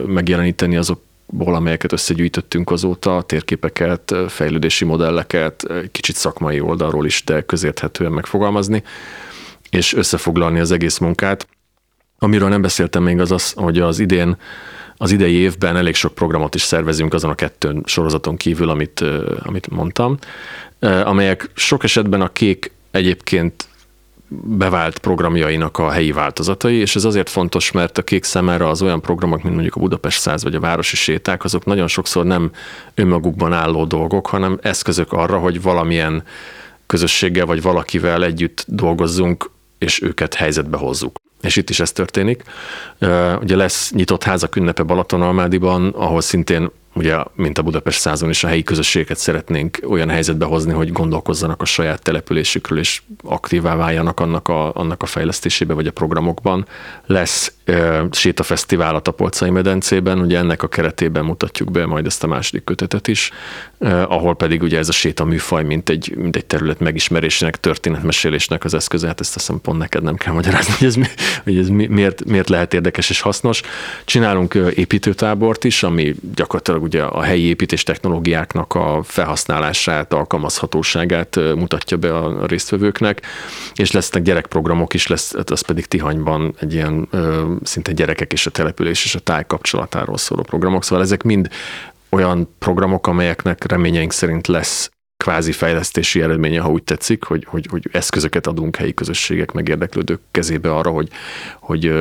megjeleníteni, 0.05 0.77
azok 0.77 1.01
ból, 1.27 1.55
amelyeket 1.55 1.91
összegyűjtöttünk 1.91 2.71
azóta, 2.71 3.21
térképeket, 3.21 4.15
fejlődési 4.27 4.85
modelleket, 4.85 5.67
kicsit 5.91 6.15
szakmai 6.15 6.59
oldalról 6.59 7.05
is, 7.05 7.23
de 7.23 7.41
közérthetően 7.41 8.11
megfogalmazni, 8.11 8.83
és 9.69 9.93
összefoglalni 9.93 10.59
az 10.59 10.71
egész 10.71 10.97
munkát. 10.97 11.47
Amiről 12.19 12.49
nem 12.49 12.61
beszéltem 12.61 13.03
még 13.03 13.19
az 13.19 13.31
az, 13.31 13.51
hogy 13.51 13.79
az 13.79 13.99
idén 13.99 14.37
az 14.99 15.11
idei 15.11 15.33
évben 15.33 15.75
elég 15.75 15.95
sok 15.95 16.13
programot 16.13 16.55
is 16.55 16.61
szervezünk 16.61 17.13
azon 17.13 17.31
a 17.31 17.35
kettőn 17.35 17.81
sorozaton 17.85 18.37
kívül, 18.37 18.69
amit, 18.69 19.03
amit 19.43 19.69
mondtam, 19.69 20.17
amelyek 20.79 21.49
sok 21.53 21.83
esetben 21.83 22.21
a 22.21 22.31
kék 22.31 22.71
egyébként 22.91 23.67
bevált 24.29 24.97
programjainak 24.97 25.77
a 25.77 25.91
helyi 25.91 26.11
változatai, 26.11 26.75
és 26.75 26.95
ez 26.95 27.03
azért 27.03 27.29
fontos, 27.29 27.71
mert 27.71 27.97
a 27.97 28.01
kék 28.01 28.23
szemára 28.23 28.69
az 28.69 28.81
olyan 28.81 29.01
programok, 29.01 29.41
mint 29.41 29.53
mondjuk 29.53 29.75
a 29.75 29.79
Budapest 29.79 30.19
száz 30.19 30.43
vagy 30.43 30.55
a 30.55 30.59
városi 30.59 30.95
séták, 30.95 31.43
azok 31.43 31.65
nagyon 31.65 31.87
sokszor 31.87 32.25
nem 32.25 32.51
önmagukban 32.95 33.53
álló 33.53 33.85
dolgok, 33.85 34.27
hanem 34.27 34.59
eszközök 34.61 35.13
arra, 35.13 35.37
hogy 35.37 35.61
valamilyen 35.61 36.23
közösséggel 36.85 37.45
vagy 37.45 37.61
valakivel 37.61 38.23
együtt 38.23 38.65
dolgozzunk, 38.67 39.51
és 39.77 40.01
őket 40.01 40.33
helyzetbe 40.33 40.77
hozzuk. 40.77 41.17
És 41.41 41.55
itt 41.55 41.69
is 41.69 41.79
ez 41.79 41.91
történik. 41.91 42.43
Ugye 43.41 43.55
lesz 43.55 43.91
nyitott 43.91 44.23
házak 44.23 44.55
ünnepe 44.55 44.83
Balatonalmádiban, 44.83 45.87
ahol 45.87 46.21
szintén 46.21 46.69
ugye, 46.97 47.23
mint 47.35 47.57
a 47.57 47.61
Budapest 47.61 47.99
százon 47.99 48.29
is 48.29 48.43
a 48.43 48.47
helyi 48.47 48.63
közösségeket 48.63 49.17
szeretnénk 49.17 49.79
olyan 49.87 50.09
helyzetbe 50.09 50.45
hozni, 50.45 50.73
hogy 50.73 50.91
gondolkozzanak 50.91 51.61
a 51.61 51.65
saját 51.65 52.01
településükről, 52.01 52.79
és 52.79 53.01
aktívá 53.23 53.75
váljanak 53.75 54.19
annak 54.19 54.47
a, 54.47 54.75
annak 54.75 55.03
a 55.03 55.05
fejlesztésébe, 55.05 55.73
vagy 55.73 55.87
a 55.87 55.91
programokban. 55.91 56.67
Lesz 57.05 57.56
sétafesztivál 58.11 58.95
a 58.95 58.99
Tapolcai 58.99 59.49
medencében, 59.49 60.19
ugye 60.19 60.37
ennek 60.37 60.63
a 60.63 60.67
keretében 60.67 61.25
mutatjuk 61.25 61.71
be 61.71 61.85
majd 61.85 62.05
ezt 62.05 62.23
a 62.23 62.27
második 62.27 62.63
kötetet 62.63 63.07
is, 63.07 63.31
ahol 64.07 64.35
pedig 64.35 64.61
ugye 64.61 64.77
ez 64.77 64.89
a 64.89 64.91
séta 64.91 65.25
műfaj, 65.25 65.63
mint 65.63 65.89
egy, 65.89 66.13
mint 66.15 66.35
egy 66.35 66.45
terület 66.45 66.79
megismerésének, 66.79 67.59
történetmesélésnek 67.59 68.63
az 68.63 68.73
eszköze, 68.73 69.07
hát 69.07 69.19
ezt 69.19 69.35
azt 69.35 69.51
pont 69.61 69.77
neked 69.77 70.03
nem 70.03 70.15
kell 70.15 70.33
magyarázni, 70.33 70.73
hogy 70.77 70.87
ez, 70.87 70.95
hogy 71.43 71.57
ez 71.57 71.67
miért, 71.67 72.25
miért 72.25 72.49
lehet 72.49 72.73
érdekes 72.73 73.09
és 73.09 73.21
hasznos. 73.21 73.61
Csinálunk 74.05 74.53
építőtábort 74.75 75.63
is, 75.63 75.83
ami 75.83 76.15
gyakorlatilag 76.35 76.83
ugye 76.83 77.03
a 77.03 77.21
helyi 77.21 77.43
építés 77.43 77.83
technológiáknak 77.83 78.75
a 78.75 79.01
felhasználását, 79.03 80.13
alkalmazhatóságát 80.13 81.35
mutatja 81.55 81.97
be 81.97 82.17
a 82.17 82.45
résztvevőknek, 82.45 83.21
és 83.75 83.91
lesznek 83.91 84.23
gyerekprogramok 84.23 84.93
is, 84.93 85.07
lesz, 85.07 85.35
hát 85.35 85.49
az 85.49 85.61
pedig 85.61 85.85
Tihanyban 85.85 86.55
egy 86.59 86.73
ilyen 86.73 87.09
szinte 87.63 87.91
gyerekek 87.91 88.33
és 88.33 88.45
a 88.45 88.51
település 88.51 89.05
és 89.05 89.15
a 89.15 89.19
táj 89.19 89.45
kapcsolatáról 89.47 90.17
szóló 90.17 90.41
programok, 90.41 90.83
szóval 90.83 91.03
ezek 91.03 91.23
mind 91.23 91.49
olyan 92.09 92.55
programok, 92.59 93.07
amelyeknek 93.07 93.63
reményeink 93.65 94.11
szerint 94.11 94.47
lesz 94.47 94.91
kvázi 95.17 95.51
fejlesztési 95.51 96.21
eredménye, 96.21 96.59
ha 96.59 96.69
úgy 96.69 96.83
tetszik, 96.83 97.23
hogy, 97.23 97.45
hogy, 97.47 97.67
hogy 97.69 97.89
eszközöket 97.91 98.47
adunk 98.47 98.75
helyi 98.75 98.93
közösségek, 98.93 99.51
meg 99.51 99.67
érdeklődők 99.67 100.19
kezébe 100.31 100.75
arra, 100.75 100.89
hogy, 100.89 101.09
hogy 101.59 101.93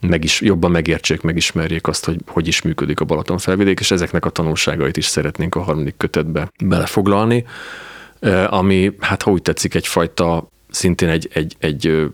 meg 0.00 0.24
is, 0.24 0.40
jobban 0.40 0.70
megértsék, 0.70 1.20
megismerjék 1.20 1.86
azt, 1.86 2.04
hogy 2.04 2.20
hogy 2.26 2.46
is 2.46 2.62
működik 2.62 3.00
a 3.00 3.04
Balaton 3.04 3.38
felvidék, 3.38 3.80
és 3.80 3.90
ezeknek 3.90 4.24
a 4.24 4.30
tanulságait 4.30 4.96
is 4.96 5.04
szeretnénk 5.04 5.54
a 5.54 5.62
harmadik 5.62 5.96
kötetbe 5.96 6.50
belefoglalni, 6.64 7.44
ami, 8.46 8.92
hát 9.00 9.22
ha 9.22 9.30
úgy 9.30 9.42
tetszik, 9.42 9.74
egyfajta 9.74 10.48
szintén 10.70 11.08
egy, 11.08 11.28
egy, 11.32 11.56
egy 11.58 12.10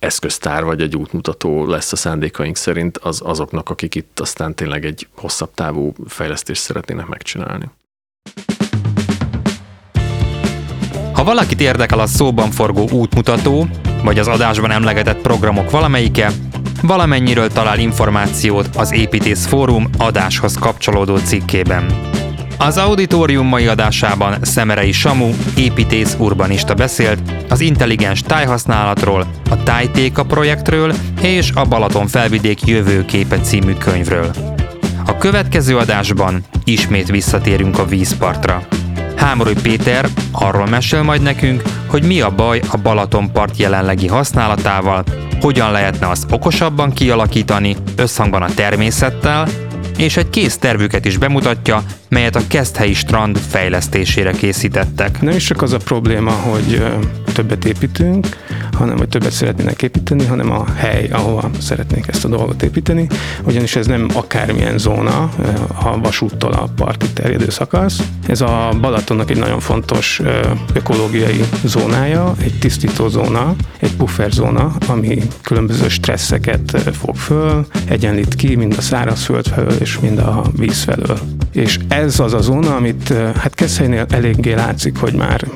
eszköztár 0.00 0.64
vagy 0.64 0.80
egy 0.80 0.96
útmutató 0.96 1.66
lesz 1.66 1.92
a 1.92 1.96
szándékaink 1.96 2.56
szerint 2.56 2.98
az, 2.98 3.20
azoknak, 3.24 3.68
akik 3.68 3.94
itt 3.94 4.20
aztán 4.20 4.54
tényleg 4.54 4.84
egy 4.84 5.08
hosszabb 5.16 5.50
távú 5.54 5.92
fejlesztést 6.06 6.62
szeretnének 6.62 7.06
megcsinálni. 7.06 7.64
Ha 11.12 11.24
valakit 11.24 11.60
érdekel 11.60 11.98
a 11.98 12.06
szóban 12.06 12.50
forgó 12.50 12.88
útmutató, 12.92 13.68
vagy 14.04 14.18
az 14.18 14.28
adásban 14.28 14.70
emlegetett 14.70 15.20
programok 15.20 15.70
valamelyike, 15.70 16.30
valamennyiről 16.82 17.48
talál 17.48 17.78
információt 17.78 18.68
az 18.76 18.92
Építész 18.92 19.46
Fórum 19.46 19.90
adáshoz 19.98 20.54
kapcsolódó 20.54 21.16
cikkében. 21.16 22.10
Az 22.62 22.76
auditorium 22.76 23.46
mai 23.46 23.66
adásában 23.66 24.36
Szemerei 24.42 24.92
Samu, 24.92 25.30
építész 25.56 26.16
urbanista 26.18 26.74
beszélt 26.74 27.20
az 27.48 27.60
intelligens 27.60 28.22
tájhasználatról, 28.22 29.26
a 29.50 29.62
Tájtéka 29.62 30.24
projektről 30.24 30.94
és 31.20 31.50
a 31.54 31.64
Balaton 31.64 32.06
felvidék 32.06 32.66
jövőképe 32.66 33.40
című 33.40 33.72
könyvről. 33.72 34.30
A 35.06 35.16
következő 35.16 35.76
adásban 35.76 36.44
ismét 36.64 37.10
visszatérünk 37.10 37.78
a 37.78 37.86
vízpartra. 37.86 38.62
Hámory 39.16 39.54
Péter 39.62 40.08
arról 40.32 40.66
mesél 40.66 41.02
majd 41.02 41.22
nekünk, 41.22 41.62
hogy 41.86 42.06
mi 42.06 42.20
a 42.20 42.30
baj 42.30 42.60
a 42.70 42.76
Balatonpart 42.76 43.56
jelenlegi 43.56 44.06
használatával, 44.06 45.04
hogyan 45.40 45.72
lehetne 45.72 46.08
azt 46.08 46.32
okosabban 46.32 46.92
kialakítani, 46.92 47.76
összhangban 47.96 48.42
a 48.42 48.54
természettel, 48.54 49.48
és 50.00 50.16
egy 50.16 50.30
kész 50.30 50.56
tervüket 50.56 51.04
is 51.04 51.16
bemutatja, 51.16 51.84
melyet 52.08 52.36
a 52.36 52.46
Keszthelyi 52.48 52.94
strand 52.94 53.38
fejlesztésére 53.38 54.30
készítettek. 54.30 55.20
Nem 55.20 55.36
is 55.36 55.44
csak 55.44 55.62
az 55.62 55.72
a 55.72 55.78
probléma, 55.78 56.30
hogy 56.30 56.82
többet 57.32 57.64
építünk, 57.64 58.26
hanem 58.80 58.98
hogy 58.98 59.08
többet 59.08 59.32
szeretnének 59.32 59.82
építeni, 59.82 60.26
hanem 60.26 60.50
a 60.50 60.64
hely, 60.76 61.08
ahova 61.12 61.50
szeretnék 61.58 62.06
ezt 62.08 62.24
a 62.24 62.28
dolgot 62.28 62.62
építeni, 62.62 63.06
ugyanis 63.44 63.76
ez 63.76 63.86
nem 63.86 64.08
akármilyen 64.14 64.78
zóna, 64.78 65.30
a 65.82 66.00
vasúttól 66.02 66.52
a 66.52 66.68
parti 66.76 67.06
terjedő 67.08 67.50
szakasz. 67.50 67.98
Ez 68.26 68.40
a 68.40 68.72
Balatonnak 68.80 69.30
egy 69.30 69.38
nagyon 69.38 69.60
fontos 69.60 70.20
ökológiai 70.72 71.44
zónája, 71.64 72.34
egy 72.42 72.58
tisztító 72.58 73.08
zóna, 73.08 73.54
egy 73.78 73.96
puffer 73.96 74.30
zóna, 74.30 74.72
ami 74.86 75.22
különböző 75.42 75.88
stresszeket 75.88 76.90
fog 76.92 77.16
föl, 77.16 77.66
egyenlít 77.88 78.34
ki, 78.34 78.54
mind 78.54 78.74
a 78.76 78.80
szárazföld 78.80 79.46
felől 79.46 79.72
és 79.80 79.98
mind 79.98 80.18
a 80.18 80.42
víz 80.56 80.82
felől. 80.82 81.18
És 81.52 81.78
ez 81.88 82.20
az 82.20 82.34
a 82.34 82.40
zóna, 82.40 82.76
amit 82.76 83.08
hát 83.12 83.54
Keszhelynél 83.54 84.06
eléggé 84.10 84.52
látszik, 84.52 84.98
hogy 84.98 85.12
már 85.12 85.46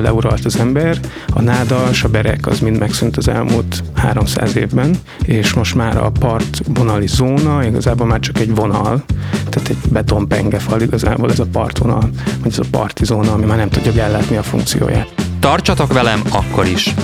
leuralt 0.00 0.44
az 0.44 0.56
ember. 0.56 0.98
A 1.32 1.42
nádas, 1.42 2.04
a 2.04 2.08
berek 2.08 2.46
az 2.46 2.60
mind 2.60 2.78
megszűnt 2.78 3.16
az 3.16 3.28
elmúlt 3.28 3.82
300 3.94 4.56
évben, 4.56 4.96
és 5.22 5.52
most 5.52 5.74
már 5.74 5.96
a 5.96 6.10
partvonali 6.10 7.06
zóna 7.06 7.64
igazából 7.64 8.06
már 8.06 8.20
csak 8.20 8.38
egy 8.38 8.54
vonal, 8.54 9.04
tehát 9.48 9.68
egy 9.68 9.76
betonpengefal 9.90 10.80
igazából 10.80 11.30
ez 11.30 11.38
a 11.38 11.46
partvonal, 11.52 12.10
vagy 12.42 12.52
ez 12.52 12.58
a 12.58 12.64
parti 12.70 13.04
zóna, 13.04 13.32
ami 13.32 13.44
már 13.44 13.56
nem 13.56 13.68
tudja 13.68 14.02
ellátni 14.02 14.36
a 14.36 14.42
funkcióját. 14.42 15.14
Tartsatok 15.40 15.92
velem 15.92 16.22
akkor 16.30 16.66
is! 16.66 16.94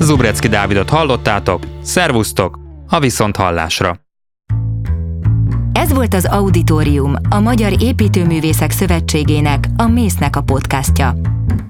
Zubrecki 0.00 0.48
Dávidot 0.48 0.90
hallottátok, 0.90 1.62
szervusztok, 1.82 2.58
a 2.88 2.98
viszont 2.98 3.36
hallásra! 3.36 4.05
Ez 5.76 5.92
volt 5.92 6.14
az 6.14 6.24
Auditorium, 6.24 7.14
a 7.28 7.40
Magyar 7.40 7.82
Építőművészek 7.82 8.70
Szövetségének, 8.70 9.68
a 9.76 9.86
Mésznek 9.86 10.36
a 10.36 10.40
podcastja. 10.40 11.16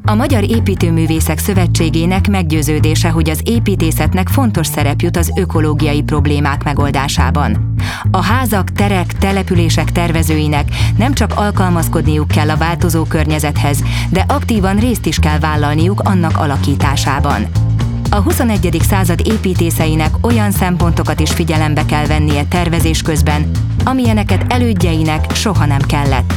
A 0.05 0.15
Magyar 0.15 0.51
Építőművészek 0.51 1.39
Szövetségének 1.39 2.29
meggyőződése, 2.29 3.09
hogy 3.09 3.31
az 3.31 3.41
építészetnek 3.45 4.29
fontos 4.29 4.67
szerep 4.67 5.01
jut 5.01 5.17
az 5.17 5.33
ökológiai 5.37 6.03
problémák 6.03 6.65
megoldásában. 6.65 7.75
A 8.11 8.23
házak, 8.23 8.73
terek, 8.73 9.13
települések 9.13 9.93
tervezőinek 9.93 10.69
nem 10.97 11.13
csak 11.13 11.33
alkalmazkodniuk 11.35 12.29
kell 12.29 12.51
a 12.51 12.57
változó 12.57 13.05
környezethez, 13.05 13.83
de 14.11 14.25
aktívan 14.29 14.77
részt 14.77 15.07
is 15.07 15.19
kell 15.19 15.39
vállalniuk 15.39 16.01
annak 16.01 16.39
alakításában. 16.39 17.66
A 18.11 18.17
21. 18.17 18.79
század 18.89 19.21
építészeinek 19.29 20.27
olyan 20.27 20.51
szempontokat 20.51 21.21
is 21.21 21.31
figyelembe 21.31 21.85
kell 21.87 22.07
vennie 22.07 22.45
tervezés 22.45 23.03
közben, 23.03 23.51
amilyeneket 23.85 24.53
elődjeinek 24.53 25.35
soha 25.35 25.67
nem 25.67 25.81
kellett. 25.81 26.33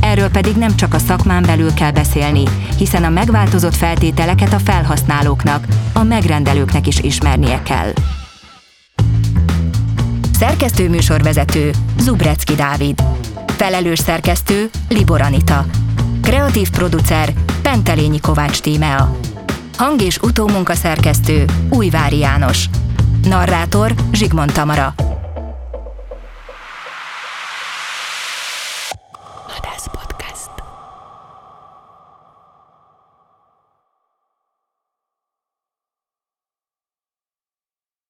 Erről 0.00 0.30
pedig 0.30 0.56
nem 0.56 0.76
csak 0.76 0.94
a 0.94 0.98
szakmán 0.98 1.42
belül 1.42 1.74
kell 1.74 1.90
beszélni, 1.90 2.42
hiszen 2.76 3.04
a 3.04 3.08
megváltozott 3.08 3.74
feltételeket 3.74 4.52
a 4.52 4.58
felhasználóknak, 4.58 5.66
a 5.92 6.02
megrendelőknek 6.02 6.86
is 6.86 6.98
ismernie 6.98 7.62
kell. 7.62 7.92
Szerkesztő 10.38 10.88
műsorvezető 10.88 11.70
Zubrecki 11.98 12.54
Dávid. 12.54 13.02
Felelős 13.46 13.98
szerkesztő 13.98 14.70
Libor 14.88 15.20
Anita. 15.20 15.64
Kreatív 16.22 16.70
producer 16.70 17.32
Pentelényi 17.62 18.20
Kovács 18.20 18.60
Tímea. 18.60 19.18
Hang- 19.80 20.00
és 20.02 20.18
utómunkaszerkesztő 20.18 21.44
Újvári 21.70 22.18
János. 22.18 22.64
Narrátor 23.28 23.94
Zsigmond 24.12 24.52
Tamara. 24.52 24.94